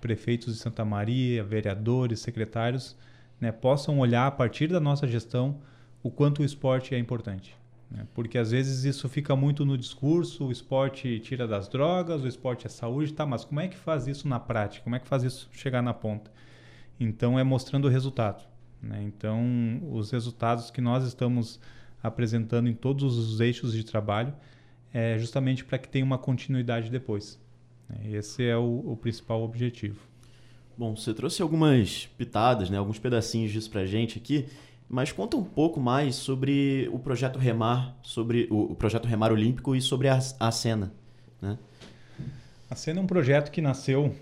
[0.00, 2.96] prefeitos de Santa Maria, vereadores, secretários,
[3.40, 5.60] né, possam olhar a partir da nossa gestão
[6.02, 7.56] o quanto o esporte é importante.
[7.90, 8.06] Né?
[8.14, 12.66] Porque às vezes isso fica muito no discurso, o esporte tira das drogas, o esporte
[12.66, 13.26] é saúde, tá?
[13.26, 14.84] Mas como é que faz isso na prática?
[14.84, 16.30] Como é que faz isso chegar na ponta?
[17.02, 18.44] Então, é mostrando o resultado.
[18.80, 19.02] Né?
[19.04, 21.60] Então, os resultados que nós estamos
[22.02, 24.34] apresentando em todos os eixos de trabalho
[24.92, 27.40] é justamente para que tenha uma continuidade depois.
[27.88, 28.12] Né?
[28.12, 30.00] Esse é o, o, principal objetivo.
[30.76, 34.46] Bom, você trouxe algumas pitadas, né, alguns pedacinhos disso para a gente aqui,
[34.88, 39.76] mas conta um pouco mais sobre o projeto Remar, sobre o, o projeto Remar Olímpico
[39.76, 40.92] e sobre a, a cena.
[41.40, 41.58] Né?
[42.70, 44.14] A cena é um projeto que nasceu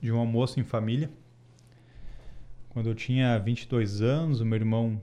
[0.00, 1.10] de um almoço em família.
[2.68, 5.00] Quando eu tinha 22 anos, o meu irmão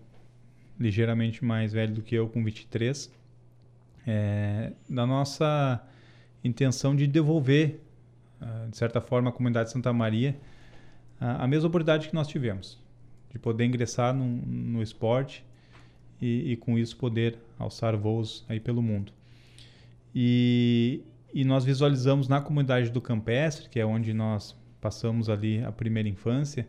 [0.79, 3.11] ligeiramente mais velho do que eu, com 23,
[4.05, 5.81] é, da nossa
[6.43, 7.79] intenção de devolver,
[8.41, 10.37] uh, de certa forma, à comunidade de Santa Maria
[11.19, 12.79] uh, a mesma oportunidade que nós tivemos,
[13.31, 15.43] de poder ingressar no, no esporte
[16.21, 19.11] e, e, com isso poder alçar voos aí pelo mundo.
[20.13, 21.01] E,
[21.33, 26.07] e nós visualizamos na comunidade do Campestre, que é onde nós passamos ali a primeira
[26.07, 26.67] infância,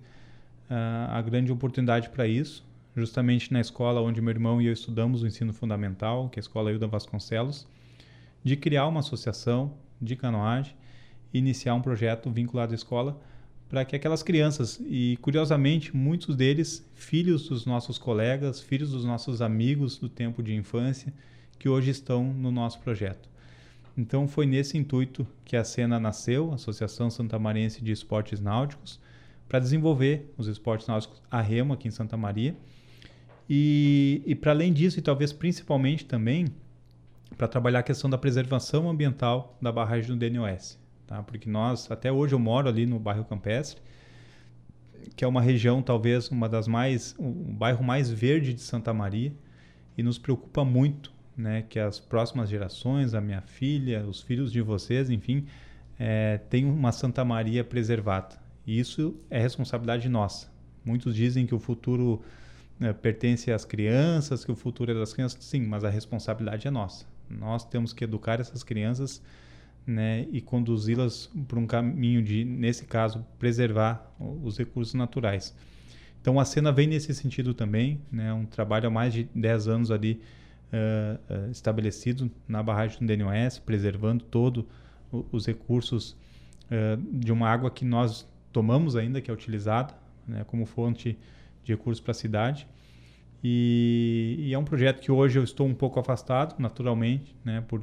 [0.68, 2.64] a grande oportunidade para isso,
[2.96, 6.42] justamente na escola onde meu irmão e eu estudamos o ensino fundamental, que é a
[6.42, 7.66] Escola Hilda Vasconcelos,
[8.42, 10.74] de criar uma associação de canoagem
[11.32, 13.20] e iniciar um projeto vinculado à escola
[13.68, 19.42] para que aquelas crianças, e curiosamente muitos deles filhos dos nossos colegas, filhos dos nossos
[19.42, 21.12] amigos do tempo de infância,
[21.58, 23.28] que hoje estão no nosso projeto.
[23.98, 29.00] Então foi nesse intuito que a Cena nasceu, a Associação Santamarense de Esportes Náuticos,
[29.49, 32.57] para desenvolver os esportes náuticos a remo aqui em Santa Maria
[33.49, 36.47] e, e para além disso, e talvez principalmente também,
[37.36, 40.78] para trabalhar a questão da preservação ambiental da barragem do DNOS.
[41.07, 41.22] Tá?
[41.22, 43.80] Porque nós, até hoje eu moro ali no bairro Campestre,
[45.14, 48.92] que é uma região talvez uma das mais, o um bairro mais verde de Santa
[48.92, 49.32] Maria,
[49.97, 54.61] e nos preocupa muito né, que as próximas gerações, a minha filha, os filhos de
[54.61, 55.47] vocês, enfim,
[55.99, 58.45] é, tenham uma Santa Maria preservada.
[58.66, 60.50] E isso é responsabilidade nossa.
[60.84, 62.22] Muitos dizem que o futuro
[62.78, 66.70] né, pertence às crianças, que o futuro é das crianças, sim, mas a responsabilidade é
[66.70, 67.06] nossa.
[67.30, 69.22] Nós temos que educar essas crianças
[69.86, 75.54] né, e conduzi-las por um caminho de, nesse caso, preservar os recursos naturais.
[76.20, 79.90] Então a cena vem nesse sentido também, né, um trabalho há mais de 10 anos
[79.92, 80.20] ali
[80.72, 84.64] uh, uh, estabelecido na barragem do DNOS, preservando todos
[85.30, 86.16] os recursos
[86.64, 88.26] uh, de uma água que nós
[88.57, 89.92] tomamos ainda, que é utilizada
[90.26, 91.18] né, como fonte
[91.62, 92.66] de recursos para a cidade.
[93.44, 97.82] E, e, é um projeto que hoje eu estou um pouco afastado, naturalmente, né, por,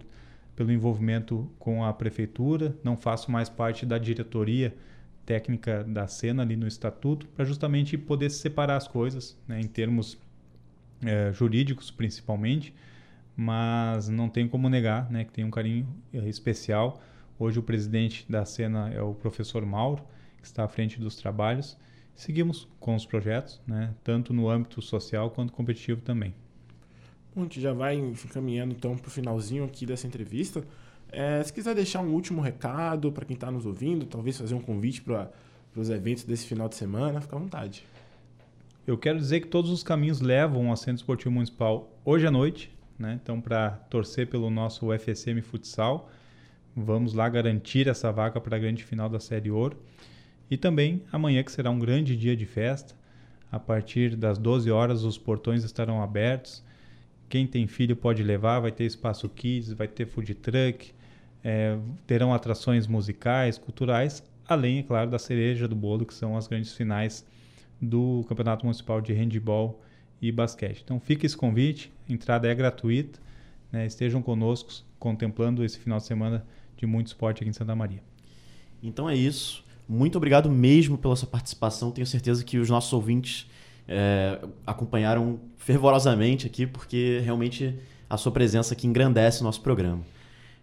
[0.55, 2.76] pelo envolvimento com a prefeitura.
[2.84, 4.76] Não faço mais parte da diretoria
[5.28, 10.17] técnica da cena ali no estatuto, para justamente poder separar as coisas, né, em termos
[11.05, 12.74] é, jurídicos principalmente.
[13.38, 16.99] Mas não tem como negar né, que tem um carinho especial.
[17.38, 20.03] Hoje o presidente da cena é o professor Mauro,
[20.43, 21.75] que está à frente dos trabalhos
[22.15, 26.33] seguimos com os projetos, né, tanto no âmbito social quanto competitivo também.
[27.35, 30.63] Bom, a gente já vai encaminhando então para o finalzinho aqui dessa entrevista.
[31.11, 34.61] É, se quiser deixar um último recado para quem está nos ouvindo, talvez fazer um
[34.61, 35.31] convite para
[35.75, 37.83] os eventos desse final de semana, fica à vontade.
[38.85, 42.71] Eu quero dizer que todos os caminhos levam ao Centro Esportivo Municipal hoje à noite,
[42.99, 43.19] né?
[43.21, 46.11] Então, para torcer pelo nosso UFSM Futsal,
[46.75, 49.77] vamos lá garantir essa vaga para a grande final da Série Ouro.
[50.54, 52.93] E também amanhã, que será um grande dia de festa,
[53.51, 56.64] a partir das 12 horas os portões estarão abertos.
[57.28, 60.93] Quem tem filho pode levar, vai ter espaço kids, vai ter food truck,
[61.43, 61.76] é,
[62.06, 66.72] terão atrações musicais, culturais, além, é claro, da cereja do bolo, que são as grandes
[66.74, 67.26] finais
[67.82, 69.82] do Campeonato Municipal de Handball
[70.22, 70.84] e Basquete.
[70.84, 73.20] Então fica esse convite, a entrada é gratuita,
[73.72, 73.88] né?
[73.88, 76.45] estejam conosco contemplando esse final de semana
[76.78, 78.04] de muito esporte aqui em Santa Maria.
[78.84, 79.62] Então é isso.
[79.88, 81.91] Muito obrigado mesmo pela sua participação.
[81.91, 83.49] Tenho certeza que os nossos ouvintes
[83.88, 87.75] é, acompanharam fervorosamente aqui, porque realmente
[88.09, 90.01] a sua presença aqui engrandece o nosso programa.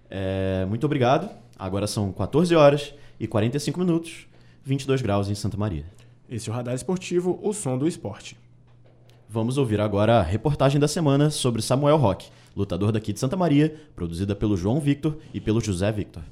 [0.09, 1.31] É, muito obrigado.
[1.59, 4.27] Agora são 14 horas e 45 minutos,
[4.65, 5.85] 22 graus em Santa Maria.
[6.29, 8.37] Esse é o Radar Esportivo, o som do esporte.
[9.29, 13.77] Vamos ouvir agora a reportagem da semana sobre Samuel Roque, lutador daqui de Santa Maria,
[13.95, 16.23] produzida pelo João Victor e pelo José Victor.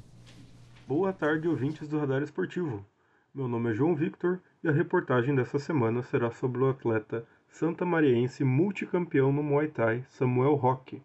[0.89, 2.83] Boa tarde, ouvintes do Radar Esportivo.
[3.31, 8.43] Meu nome é João Victor e a reportagem dessa semana será sobre o atleta santamariense
[8.43, 10.99] multicampeão no Muay Thai, Samuel Roque,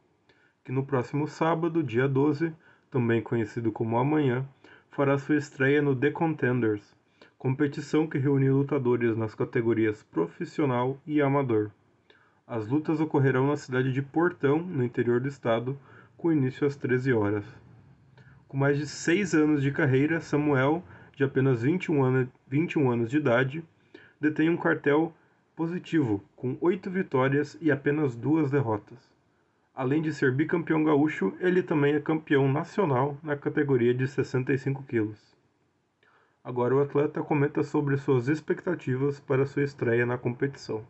[0.65, 2.51] que no próximo sábado, dia 12,
[2.91, 4.49] também conhecido como amanhã,
[4.91, 6.97] fará sua estreia no The Contenders,
[7.37, 11.71] competição que reúne lutadores nas categorias profissional e amador.
[12.47, 15.79] As lutas ocorrerão na cidade de Portão, no interior do estado,
[16.17, 17.64] com início às 13 horas.
[18.55, 20.81] Com mais de seis anos de carreira, Samuel,
[21.17, 23.65] de apenas 21, ano, 21 anos de idade,
[24.21, 25.13] detém um cartel
[25.57, 29.11] positivo, com oito vitórias e apenas duas derrotas.
[29.75, 35.37] Além de ser bicampeão gaúcho, ele também é campeão nacional na categoria de 65 quilos.
[36.45, 40.87] Agora o atleta comenta sobre suas expectativas para sua estreia na competição.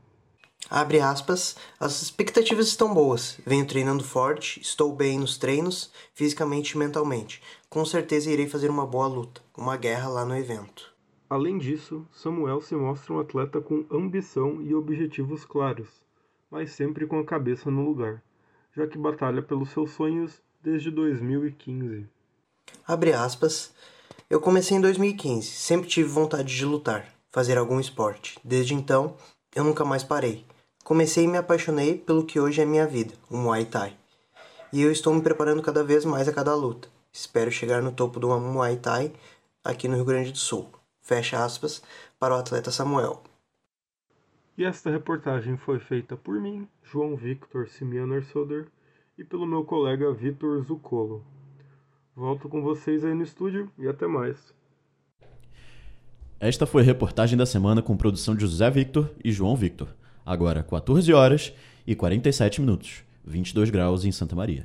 [0.70, 3.38] Abre aspas, as expectativas estão boas.
[3.46, 7.42] Venho treinando forte, estou bem nos treinos, fisicamente e mentalmente.
[7.68, 10.92] Com certeza irei fazer uma boa luta, uma guerra lá no evento.
[11.28, 15.88] Além disso, Samuel se mostra um atleta com ambição e objetivos claros,
[16.50, 18.22] mas sempre com a cabeça no lugar
[18.76, 22.06] já que batalha pelos seus sonhos desde 2015.
[22.86, 23.72] Abre aspas.
[24.28, 28.38] Eu comecei em 2015, sempre tive vontade de lutar, fazer algum esporte.
[28.42, 29.16] Desde então,
[29.54, 30.44] eu nunca mais parei.
[30.84, 33.96] Comecei e me apaixonei pelo que hoje é minha vida, o Muay Thai.
[34.70, 36.88] E eu estou me preparando cada vez mais a cada luta.
[37.10, 39.10] Espero chegar no topo do Muay Thai
[39.64, 40.68] aqui no Rio Grande do Sul.
[41.00, 41.82] Fecha aspas
[42.18, 43.22] para o atleta Samuel.
[44.58, 48.66] E esta reportagem foi feita por mim, João Victor Simiano Ersoder,
[49.16, 51.24] e pelo meu colega Vitor Zucolo.
[52.14, 54.52] Volto com vocês aí no estúdio e até mais.
[56.38, 59.88] Esta foi a reportagem da semana com produção de José Victor e João Victor.
[60.24, 61.52] Agora 14 horas
[61.86, 64.62] e 47 minutos, 22 graus em Santa Maria.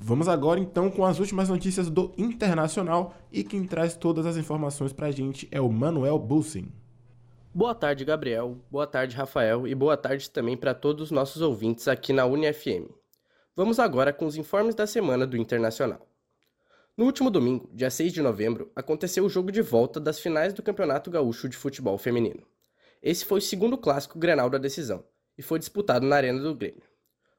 [0.00, 4.92] Vamos agora então com as últimas notícias do Internacional e quem traz todas as informações
[4.92, 6.68] pra gente é o Manuel Bussin.
[7.54, 8.58] Boa tarde, Gabriel.
[8.68, 9.68] Boa tarde, Rafael.
[9.68, 12.88] E boa tarde também para todos os nossos ouvintes aqui na UniFM.
[13.54, 16.08] Vamos agora com os informes da semana do Internacional.
[16.96, 20.62] No último domingo, dia 6 de novembro, aconteceu o jogo de volta das finais do
[20.62, 22.42] Campeonato Gaúcho de Futebol Feminino.
[23.02, 25.04] Esse foi o segundo clássico Grenal da decisão
[25.36, 26.84] e foi disputado na Arena do Grêmio.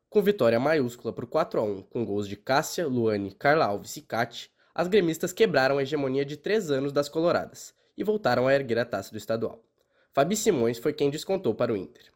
[0.10, 4.02] Com vitória maiúscula por 4 a 1 com gols de Cássia, Luane, Carla Alves e
[4.02, 8.78] Cate, as gremistas quebraram a hegemonia de três anos das coloradas e voltaram a erguer
[8.78, 9.64] a taça do estadual.
[10.12, 12.12] Fabi Simões foi quem descontou para o Inter.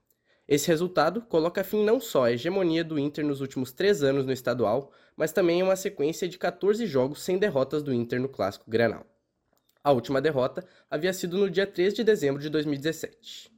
[0.46, 4.34] Esse resultado coloca fim não só à hegemonia do Inter nos últimos três anos no
[4.34, 8.70] estadual, mas também em uma sequência de 14 jogos sem derrotas do Inter no Clássico
[8.70, 9.06] Grenal.
[9.88, 13.50] A última derrota havia sido no dia 3 de dezembro de 2017.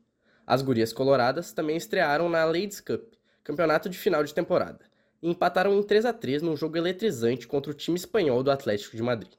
[0.45, 4.85] As gurias coloradas também estrearam na Ladies Cup, campeonato de final de temporada,
[5.23, 8.95] e empataram em 3 a 3 num jogo eletrizante contra o time espanhol do Atlético
[8.95, 9.31] de Madrid.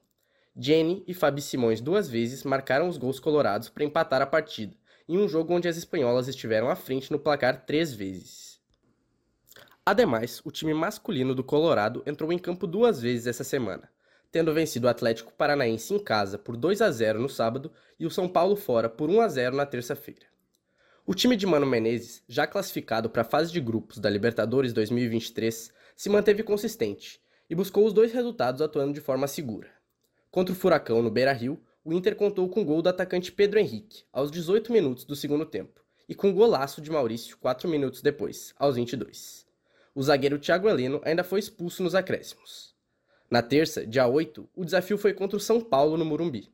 [0.53, 4.75] Jenny e Fabi Simões duas vezes marcaram os gols colorados para empatar a partida,
[5.07, 8.59] em um jogo onde as espanholas estiveram à frente no placar três vezes.
[9.85, 13.89] Ademais, o time masculino do Colorado entrou em campo duas vezes essa semana,
[14.31, 18.11] tendo vencido o Atlético Paranaense em casa por 2 a 0 no sábado e o
[18.11, 20.25] São Paulo fora por 1 a 0 na terça-feira.
[21.05, 25.73] O time de Mano Menezes, já classificado para a fase de grupos da Libertadores 2023,
[25.95, 27.19] se manteve consistente
[27.49, 29.67] e buscou os dois resultados atuando de forma segura.
[30.29, 34.05] Contra o Furacão no Beira-Rio, o Inter contou com o gol do atacante Pedro Henrique,
[34.13, 38.53] aos 18 minutos do segundo tempo, e com o golaço de Maurício 4 minutos depois,
[38.57, 39.45] aos 22.
[39.93, 42.70] O zagueiro Thiago Heleno ainda foi expulso nos acréscimos.
[43.31, 46.51] Na terça, dia 8, o desafio foi contra o São Paulo no Murumbi,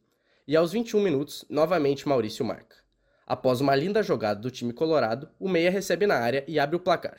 [0.48, 2.76] e aos 21 minutos, novamente Maurício marca.
[3.26, 6.80] Após uma linda jogada do time colorado, o meia recebe na área e abre o
[6.80, 7.18] placar.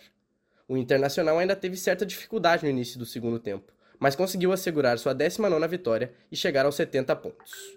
[0.69, 5.13] O Internacional ainda teve certa dificuldade no início do segundo tempo, mas conseguiu assegurar sua
[5.13, 7.77] 19ª vitória e chegar aos 70 pontos.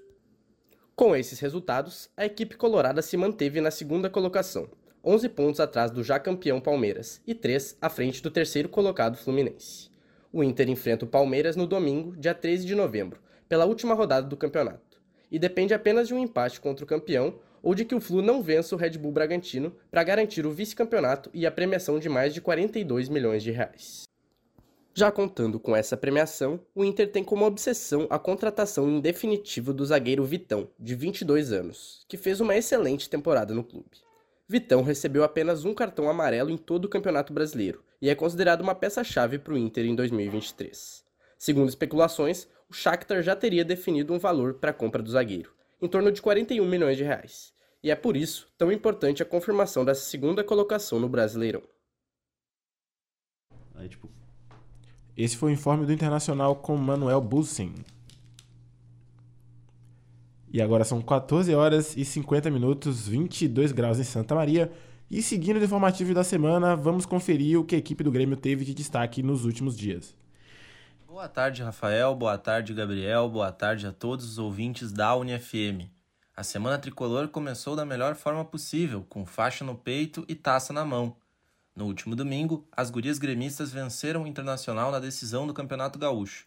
[0.96, 4.70] Com esses resultados, a equipe colorada se manteve na segunda colocação,
[5.04, 9.91] 11 pontos atrás do já campeão Palmeiras e 3 à frente do terceiro colocado Fluminense.
[10.34, 13.20] O Inter enfrenta o Palmeiras no domingo, dia 13 de novembro,
[13.50, 17.76] pela última rodada do campeonato, e depende apenas de um empate contra o campeão ou
[17.76, 21.46] de que o Flu não vença o Red Bull Bragantino para garantir o vice-campeonato e
[21.46, 24.04] a premiação de mais de 42 milhões de reais.
[24.94, 29.86] Já contando com essa premiação, o Inter tem como obsessão a contratação em definitivo do
[29.86, 33.98] zagueiro Vitão, de 22 anos, que fez uma excelente temporada no clube.
[34.48, 38.74] Vitão recebeu apenas um cartão amarelo em todo o Campeonato Brasileiro e é considerado uma
[38.74, 41.04] peça-chave para o Inter em 2023.
[41.38, 45.88] Segundo especulações, o Shakhtar já teria definido um valor para a compra do zagueiro, em
[45.88, 50.02] torno de 41 milhões de reais, e é por isso tão importante a confirmação dessa
[50.02, 51.64] segunda colocação no Brasileirão.
[53.76, 54.10] Aí, tipo,
[55.16, 57.74] esse foi o informe do Internacional com Manuel Bussin.
[60.54, 64.72] E agora são 14 horas e 50 minutos, 22 graus em Santa Maria.
[65.14, 68.64] E seguindo o informativo da semana, vamos conferir o que a equipe do Grêmio teve
[68.64, 70.16] de destaque nos últimos dias.
[71.06, 72.16] Boa tarde, Rafael.
[72.16, 73.28] Boa tarde, Gabriel.
[73.28, 75.92] Boa tarde a todos os ouvintes da UniFM.
[76.34, 80.86] A semana tricolor começou da melhor forma possível, com faixa no peito e taça na
[80.86, 81.18] mão.
[81.76, 86.46] No último domingo, as gurias gremistas venceram o Internacional na decisão do Campeonato Gaúcho.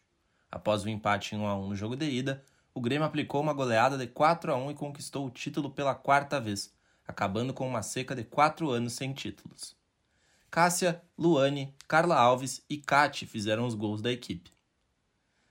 [0.50, 2.42] Após o empate em 1 a 1 no jogo de ida,
[2.72, 6.40] o Grêmio aplicou uma goleada de 4 a 1 e conquistou o título pela quarta
[6.40, 6.72] vez,
[7.06, 9.76] acabando com uma seca de 4 anos sem títulos.
[10.50, 14.52] Cássia, Luane, Carla Alves e Cate fizeram os gols da equipe.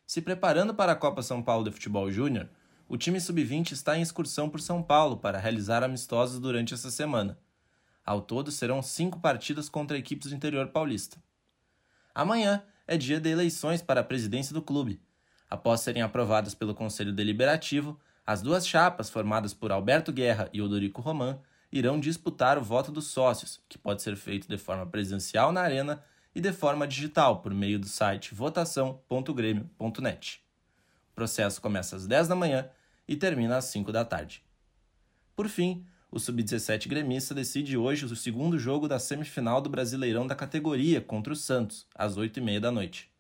[0.05, 2.49] Se preparando para a Copa São Paulo de Futebol Júnior,
[2.87, 7.37] o time sub-20 está em excursão por São Paulo para realizar amistosos durante essa semana.
[8.05, 11.17] Ao todo, serão cinco partidas contra equipes do interior paulista.
[12.13, 15.01] Amanhã é dia de eleições para a presidência do clube.
[15.49, 21.01] Após serem aprovadas pelo Conselho Deliberativo, as duas chapas, formadas por Alberto Guerra e Odorico
[21.01, 21.39] Roman,
[21.71, 26.01] irão disputar o voto dos sócios, que pode ser feito de forma presencial na Arena
[26.33, 30.41] e de forma digital por meio do site votação.grêmio.net.
[31.11, 32.69] O processo começa às 10 da manhã
[33.07, 34.43] e termina às 5 da tarde.
[35.35, 40.35] Por fim, o Sub-17 gremista decide hoje o segundo jogo da semifinal do Brasileirão da
[40.35, 43.11] categoria contra o Santos, às 8h30 da noite.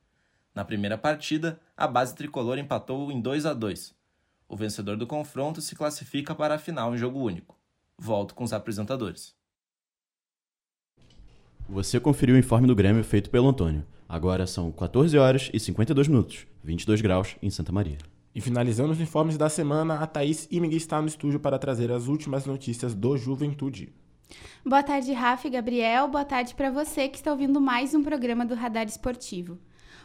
[0.53, 4.02] Na primeira partida, a base tricolor empatou em 2 a 2.
[4.47, 7.57] O vencedor do confronto se classifica para a final em jogo único.
[7.97, 9.35] Volto com os apresentadores.
[11.67, 13.85] Você conferiu o informe do Grêmio feito pelo Antônio.
[14.07, 17.97] Agora são 14 horas e 52 minutos, 22 graus em Santa Maria.
[18.35, 22.07] E finalizando os informes da semana, a Thaís Imig está no estúdio para trazer as
[22.07, 23.93] últimas notícias do Juventude.
[24.65, 26.07] Boa tarde, Rafa e Gabriel.
[26.07, 29.57] Boa tarde para você que está ouvindo mais um programa do Radar Esportivo.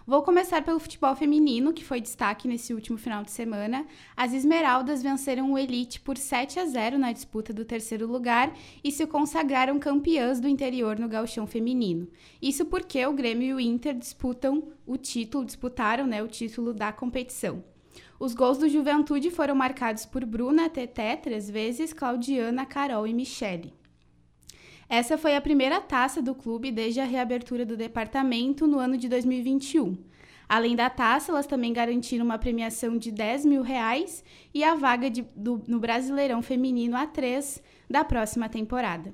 [0.08, 3.84] Vou começar pelo futebol feminino, que foi destaque nesse último final de semana.
[4.16, 8.90] As Esmeraldas venceram o Elite por 7 a 0 na disputa do terceiro lugar e
[8.90, 12.08] se consagraram campeãs do interior no gauchão feminino.
[12.40, 16.90] Isso porque o Grêmio e o Inter disputam o título, disputaram né, o título da
[16.90, 17.62] competição.
[18.18, 23.77] Os gols do Juventude foram marcados por Bruna, Teté, três vezes, Claudiana, Carol e Michele.
[24.88, 29.06] Essa foi a primeira taça do clube desde a reabertura do departamento no ano de
[29.06, 29.98] 2021.
[30.48, 34.24] Além da taça, elas também garantiram uma premiação de 10 mil reais
[34.54, 39.12] e a vaga de, do, no Brasileirão Feminino A3 da próxima temporada.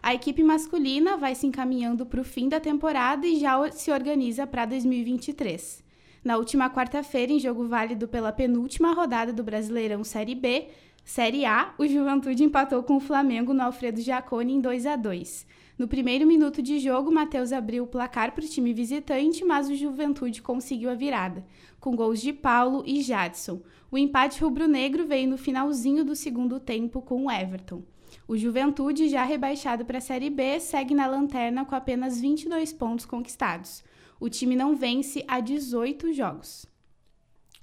[0.00, 4.46] A equipe masculina vai se encaminhando para o fim da temporada e já se organiza
[4.46, 5.82] para 2023.
[6.24, 10.68] Na última quarta-feira, em jogo válido pela penúltima rodada do Brasileirão Série B,
[11.08, 15.46] Série A, o Juventude empatou com o Flamengo no Alfredo Giacone em 2 a 2.
[15.78, 19.74] No primeiro minuto de jogo, Matheus abriu o placar para o time visitante, mas o
[19.74, 21.42] Juventude conseguiu a virada,
[21.80, 23.62] com gols de Paulo e Jadson.
[23.90, 27.82] O empate rubro-negro veio no finalzinho do segundo tempo com o Everton.
[28.28, 33.06] O Juventude, já rebaixado para a Série B, segue na lanterna com apenas 22 pontos
[33.06, 33.82] conquistados
[34.20, 36.66] o time não vence há 18 jogos.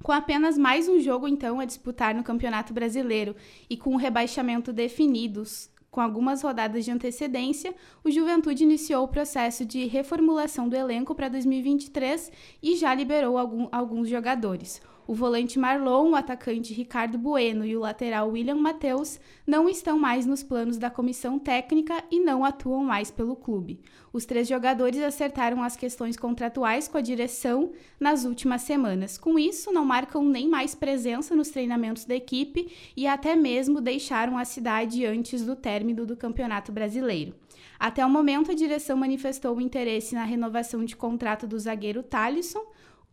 [0.05, 3.35] Com apenas mais um jogo, então, a disputar no Campeonato Brasileiro
[3.67, 9.65] e com o rebaixamento definidos com algumas rodadas de antecedência, o Juventude iniciou o processo
[9.65, 12.31] de reformulação do elenco para 2023
[12.61, 14.79] e já liberou algum, alguns jogadores.
[15.07, 20.25] O volante Marlon, o atacante Ricardo Bueno e o lateral William Matheus não estão mais
[20.25, 23.79] nos planos da comissão técnica e não atuam mais pelo clube.
[24.11, 29.15] Os três jogadores acertaram as questões contratuais com a direção nas últimas semanas.
[29.15, 34.39] Com isso, não marcam nem mais presença nos treinamentos da equipe e até mesmo deixaram
[34.39, 37.35] a cidade antes do término do Campeonato Brasileiro.
[37.79, 42.63] Até o momento, a direção manifestou interesse na renovação de contrato do zagueiro Talisson,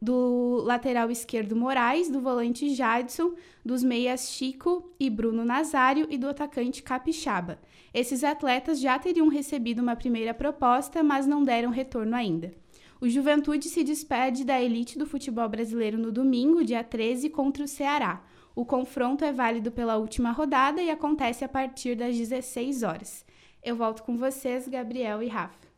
[0.02, 3.34] do lateral esquerdo Moraes, do volante Jadson,
[3.64, 7.60] dos meias Chico e Bruno Nazário e do atacante Capixaba.
[7.94, 12.52] Esses atletas já teriam recebido uma primeira proposta, mas não deram retorno ainda.
[13.00, 17.68] O Juventude se despede da elite do futebol brasileiro no domingo, dia 13, contra o
[17.68, 18.24] Ceará.
[18.56, 23.24] O confronto é válido pela última rodada e acontece a partir das 16 horas.
[23.62, 25.68] Eu volto com vocês, Gabriel e Rafa.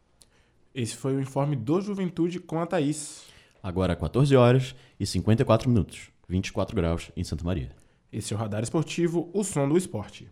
[0.75, 3.34] Esse foi o informe do Juventude com a Thaís.
[3.65, 7.71] Agora 14 horas e 54 minutos, 24 graus em Santa Maria.
[8.13, 10.29] Esse é o Radar Esportivo, o som do esporte.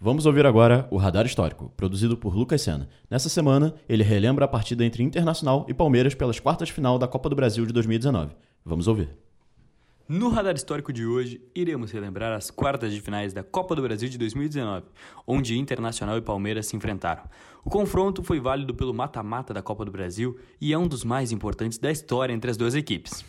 [0.00, 2.88] Vamos ouvir agora o Radar Histórico, produzido por Lucas Sena.
[3.08, 7.06] Nessa semana, ele relembra a partida entre Internacional e Palmeiras pelas quartas de final da
[7.06, 8.34] Copa do Brasil de 2019.
[8.64, 9.10] Vamos ouvir.
[10.12, 14.08] No radar histórico de hoje, iremos relembrar as quartas de finais da Copa do Brasil
[14.08, 14.84] de 2019,
[15.24, 17.22] onde Internacional e Palmeiras se enfrentaram.
[17.64, 21.30] O confronto foi válido pelo mata-mata da Copa do Brasil e é um dos mais
[21.30, 23.24] importantes da história entre as duas equipes.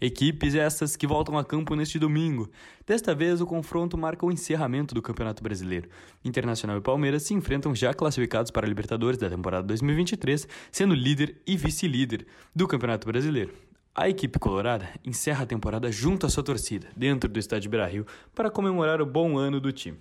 [0.00, 2.48] Equipes essas que voltam a campo neste domingo.
[2.86, 5.88] Desta vez, o confronto marca o encerramento do Campeonato Brasileiro.
[6.24, 11.42] Internacional e Palmeiras se enfrentam já classificados para a Libertadores da temporada 2023, sendo líder
[11.44, 13.65] e vice-líder do Campeonato Brasileiro.
[13.98, 18.50] A equipe colorada encerra a temporada junto à sua torcida, dentro do estádio Beira-Rio, para
[18.50, 19.96] comemorar o bom ano do time.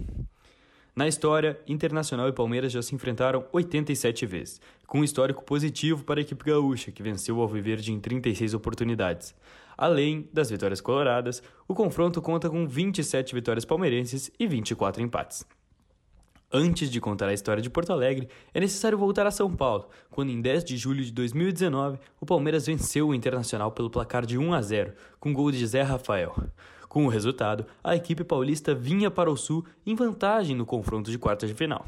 [0.94, 6.20] Na história, Internacional e Palmeiras já se enfrentaram 87 vezes, com um histórico positivo para
[6.20, 9.34] a equipe gaúcha, que venceu o Alviverde em 36 oportunidades.
[9.78, 15.46] Além das vitórias coloradas, o confronto conta com 27 vitórias palmeirenses e 24 empates.
[16.58, 20.30] Antes de contar a história de Porto Alegre, é necessário voltar a São Paulo, quando
[20.30, 24.54] em 10 de julho de 2019 o Palmeiras venceu o Internacional pelo placar de 1
[24.54, 26.34] a 0, com gol de Zé Rafael.
[26.88, 31.20] Com o resultado, a equipe paulista vinha para o Sul em vantagem no confronto de
[31.20, 31.86] quartas de final.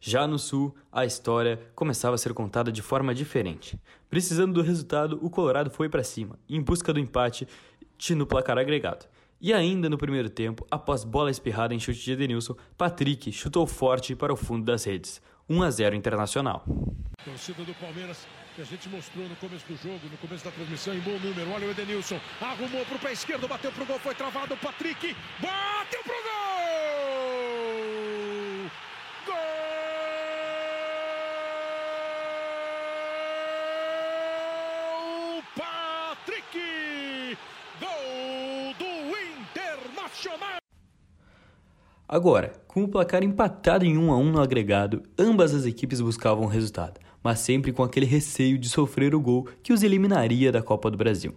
[0.00, 3.78] Já no Sul, a história começava a ser contada de forma diferente.
[4.08, 7.46] Precisando do resultado, o Colorado foi para cima, em busca do empate
[8.16, 9.04] no placar agregado.
[9.40, 14.14] E ainda no primeiro tempo, após bola espirrada em chute de Edenilson, Patrick chutou forte
[14.14, 15.22] para o fundo das redes.
[15.48, 16.62] 1 a 0 Internacional.
[17.24, 20.92] Torcida do Palmeiras que a gente mostrou no começo do jogo, no começo da transmissão,
[20.92, 21.50] em bom número.
[21.52, 24.56] Olha o Edenilson, arrumou para o pé esquerdo, bateu pro gol, foi travado.
[24.58, 26.19] Patrick bateu pro
[42.12, 46.42] Agora, com o placar empatado em 1 a 1 no agregado, ambas as equipes buscavam
[46.42, 50.60] o resultado, mas sempre com aquele receio de sofrer o gol que os eliminaria da
[50.60, 51.32] Copa do Brasil.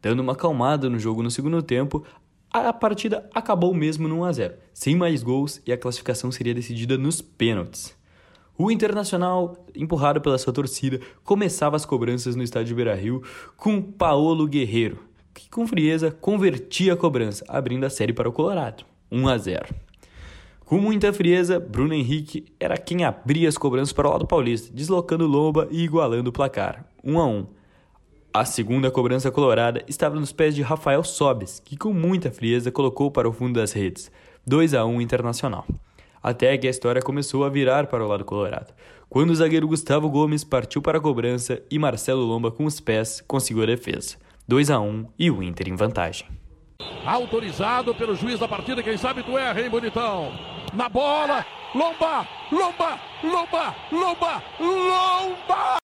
[0.00, 2.04] Dando uma acalmada no jogo no segundo tempo,
[2.52, 6.54] a partida acabou mesmo no 1 a 0, sem mais gols e a classificação seria
[6.54, 7.92] decidida nos pênaltis.
[8.56, 13.24] O Internacional, empurrado pela sua torcida, começava as cobranças no estádio Beira-Rio
[13.56, 15.02] com Paolo Guerreiro,
[15.34, 19.91] que com frieza convertia a cobrança, abrindo a série para o Colorado, 1 a 0.
[20.72, 25.26] Com muita frieza, Bruno Henrique era quem abria as cobranças para o lado paulista, deslocando
[25.26, 27.46] Lomba e igualando o placar, 1 a 1.
[28.32, 33.10] A segunda cobrança colorada estava nos pés de Rafael Sobes, que com muita frieza colocou
[33.10, 34.10] para o fundo das redes,
[34.46, 35.66] 2 a 1 Internacional.
[36.22, 38.72] Até que a história começou a virar para o lado colorado,
[39.10, 43.20] quando o zagueiro Gustavo Gomes partiu para a cobrança e Marcelo Lomba com os pés
[43.28, 44.16] conseguiu a defesa,
[44.48, 46.26] 2 a 1 e o Inter em vantagem.
[47.04, 50.61] Autorizado pelo juiz da partida, quem sabe tu erra, hein, bonitão?
[50.72, 51.44] Na bola,
[51.74, 55.81] Lomba, Lomba, Lomba, Lomba, Lomba!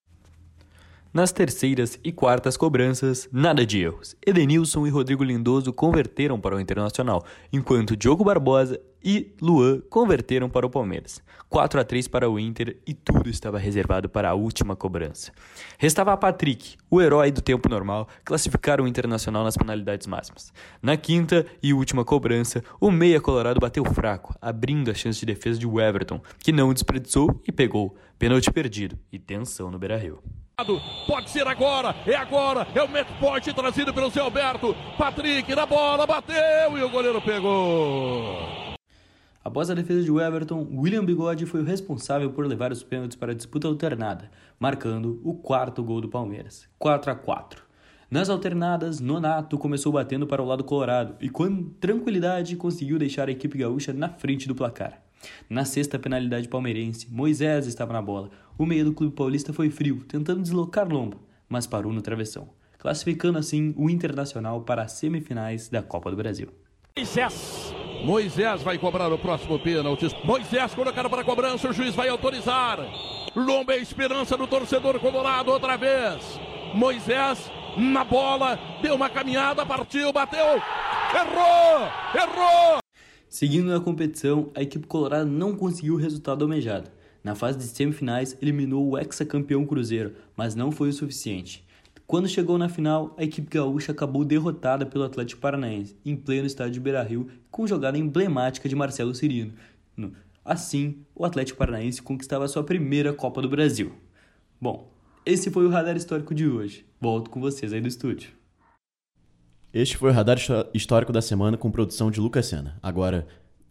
[1.11, 4.15] Nas terceiras e quartas cobranças, nada de erros.
[4.23, 10.67] Edenilson e Rodrigo Lindoso converteram para o Internacional, enquanto Diogo Barbosa e Luan converteram para
[10.67, 11.19] o Palmeiras.
[11.49, 15.31] 4 a 3 para o Inter e tudo estava reservado para a última cobrança.
[15.79, 20.53] Restava a Patrick, o herói do tempo normal, classificar o Internacional nas penalidades máximas.
[20.79, 25.57] Na quinta e última cobrança, o meia colorado bateu fraco, abrindo a chance de defesa
[25.57, 27.97] de Everton, que não desperdiçou e pegou.
[28.19, 30.21] Pênalti perdido e tensão no Beira-Rio.
[31.07, 34.75] Pode ser agora, é agora, é o point trazido pelo seu Alberto.
[34.97, 38.59] Patrick na bola, bateu e o goleiro pegou.
[39.41, 43.31] Após a defesa de Everton, William Bigode foi o responsável por levar os pênaltis para
[43.31, 44.29] a disputa alternada,
[44.59, 47.63] marcando o quarto gol do Palmeiras, 4 a 4.
[48.11, 53.31] Nas alternadas, Nonato começou batendo para o lado colorado e com tranquilidade conseguiu deixar a
[53.31, 55.01] equipe gaúcha na frente do placar.
[55.49, 58.29] Na sexta penalidade palmeirense, Moisés estava na bola.
[58.59, 61.15] O meio do clube paulista foi frio, tentando deslocar Lomba,
[61.47, 66.49] mas parou no travessão, classificando assim o Internacional para as semifinais da Copa do Brasil.
[66.97, 70.13] Moisés, Moisés vai cobrar o próximo pênalti.
[70.25, 72.79] Moisés colocado para a cobrança, o juiz vai autorizar.
[73.33, 76.37] Lomba é a esperança do torcedor colorado outra vez.
[76.75, 80.61] Moisés na bola, deu uma caminhada, partiu, bateu,
[81.15, 82.79] errou, errou.
[83.29, 86.98] Seguindo na competição, a equipe colorada não conseguiu o resultado almejado.
[87.29, 91.63] Na fase de semifinais, eliminou o ex-campeão Cruzeiro, mas não foi o suficiente.
[92.07, 96.81] Quando chegou na final, a equipe gaúcha acabou derrotada pelo Atlético Paranaense, em pleno estádio
[96.81, 99.53] Beira-Rio, com jogada emblemática de Marcelo Cirino.
[100.43, 103.93] Assim, o Atlético Paranaense conquistava sua primeira Copa do Brasil.
[104.59, 104.91] Bom,
[105.23, 106.83] esse foi o radar histórico de hoje.
[106.99, 108.31] Volto com vocês aí do estúdio.
[109.71, 110.39] Este foi o Radar
[110.73, 112.79] Histórico da Semana com produção de Lucas Sena.
[112.81, 113.27] Agora,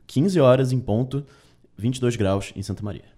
[0.06, 1.26] 15 horas em ponto,
[1.76, 3.17] 22 graus em Santa Maria.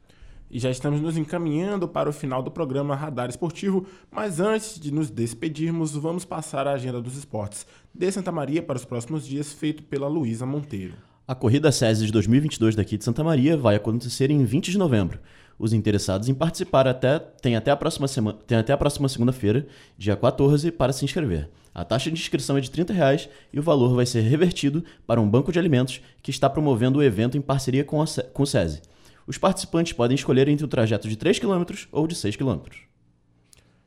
[0.50, 4.92] E já estamos nos encaminhando para o final do programa Radar Esportivo, mas antes de
[4.92, 9.52] nos despedirmos, vamos passar a agenda dos esportes de Santa Maria para os próximos dias,
[9.52, 10.94] feito pela Luísa Monteiro.
[11.26, 15.20] A Corrida SESI de 2022 daqui de Santa Maria vai acontecer em 20 de novembro.
[15.56, 20.16] Os interessados em participar até, têm até a próxima, semana, até a próxima segunda-feira, dia
[20.16, 21.48] 14, para se inscrever.
[21.72, 25.20] A taxa de inscrição é de 30 reais e o valor vai ser revertido para
[25.20, 28.46] um banco de alimentos que está promovendo o evento em parceria com, a, com o
[28.46, 28.82] SESI.
[29.30, 31.62] Os participantes podem escolher entre o trajeto de 3 km
[31.92, 32.62] ou de 6 km.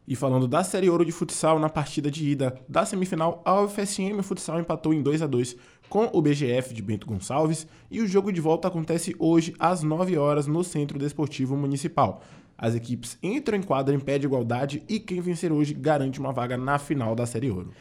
[0.08, 4.22] E falando da Série Ouro de Futsal, na partida de ida da semifinal, a UFSM
[4.24, 5.58] Futsal empatou em 2 a 2
[5.90, 10.18] com o BGF de Bento Gonçalves e o jogo de volta acontece hoje às 9
[10.18, 12.24] horas no Centro Desportivo Municipal.
[12.58, 16.32] As equipes entram em quadra em pé de igualdade e quem vencer hoje garante uma
[16.32, 17.74] vaga na final da Série Ouro.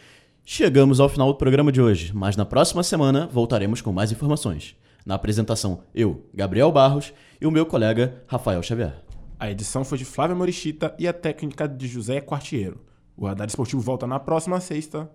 [0.44, 4.74] Chegamos ao final do programa de hoje, mas na próxima semana voltaremos com mais informações.
[5.04, 9.02] Na apresentação, eu, Gabriel Barros, e o meu colega Rafael Xavier.
[9.38, 12.80] A edição foi de Flávia Morichita e a técnica de José Quartiero.
[13.16, 15.10] O Radar Esportivo volta na próxima sexta.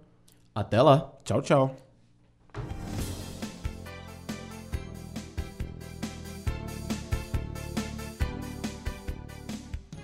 [0.53, 1.13] Até lá.
[1.23, 1.75] Tchau, tchau.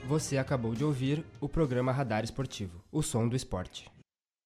[0.07, 3.92] Você acabou de ouvir o programa Radar Esportivo, o som do esporte.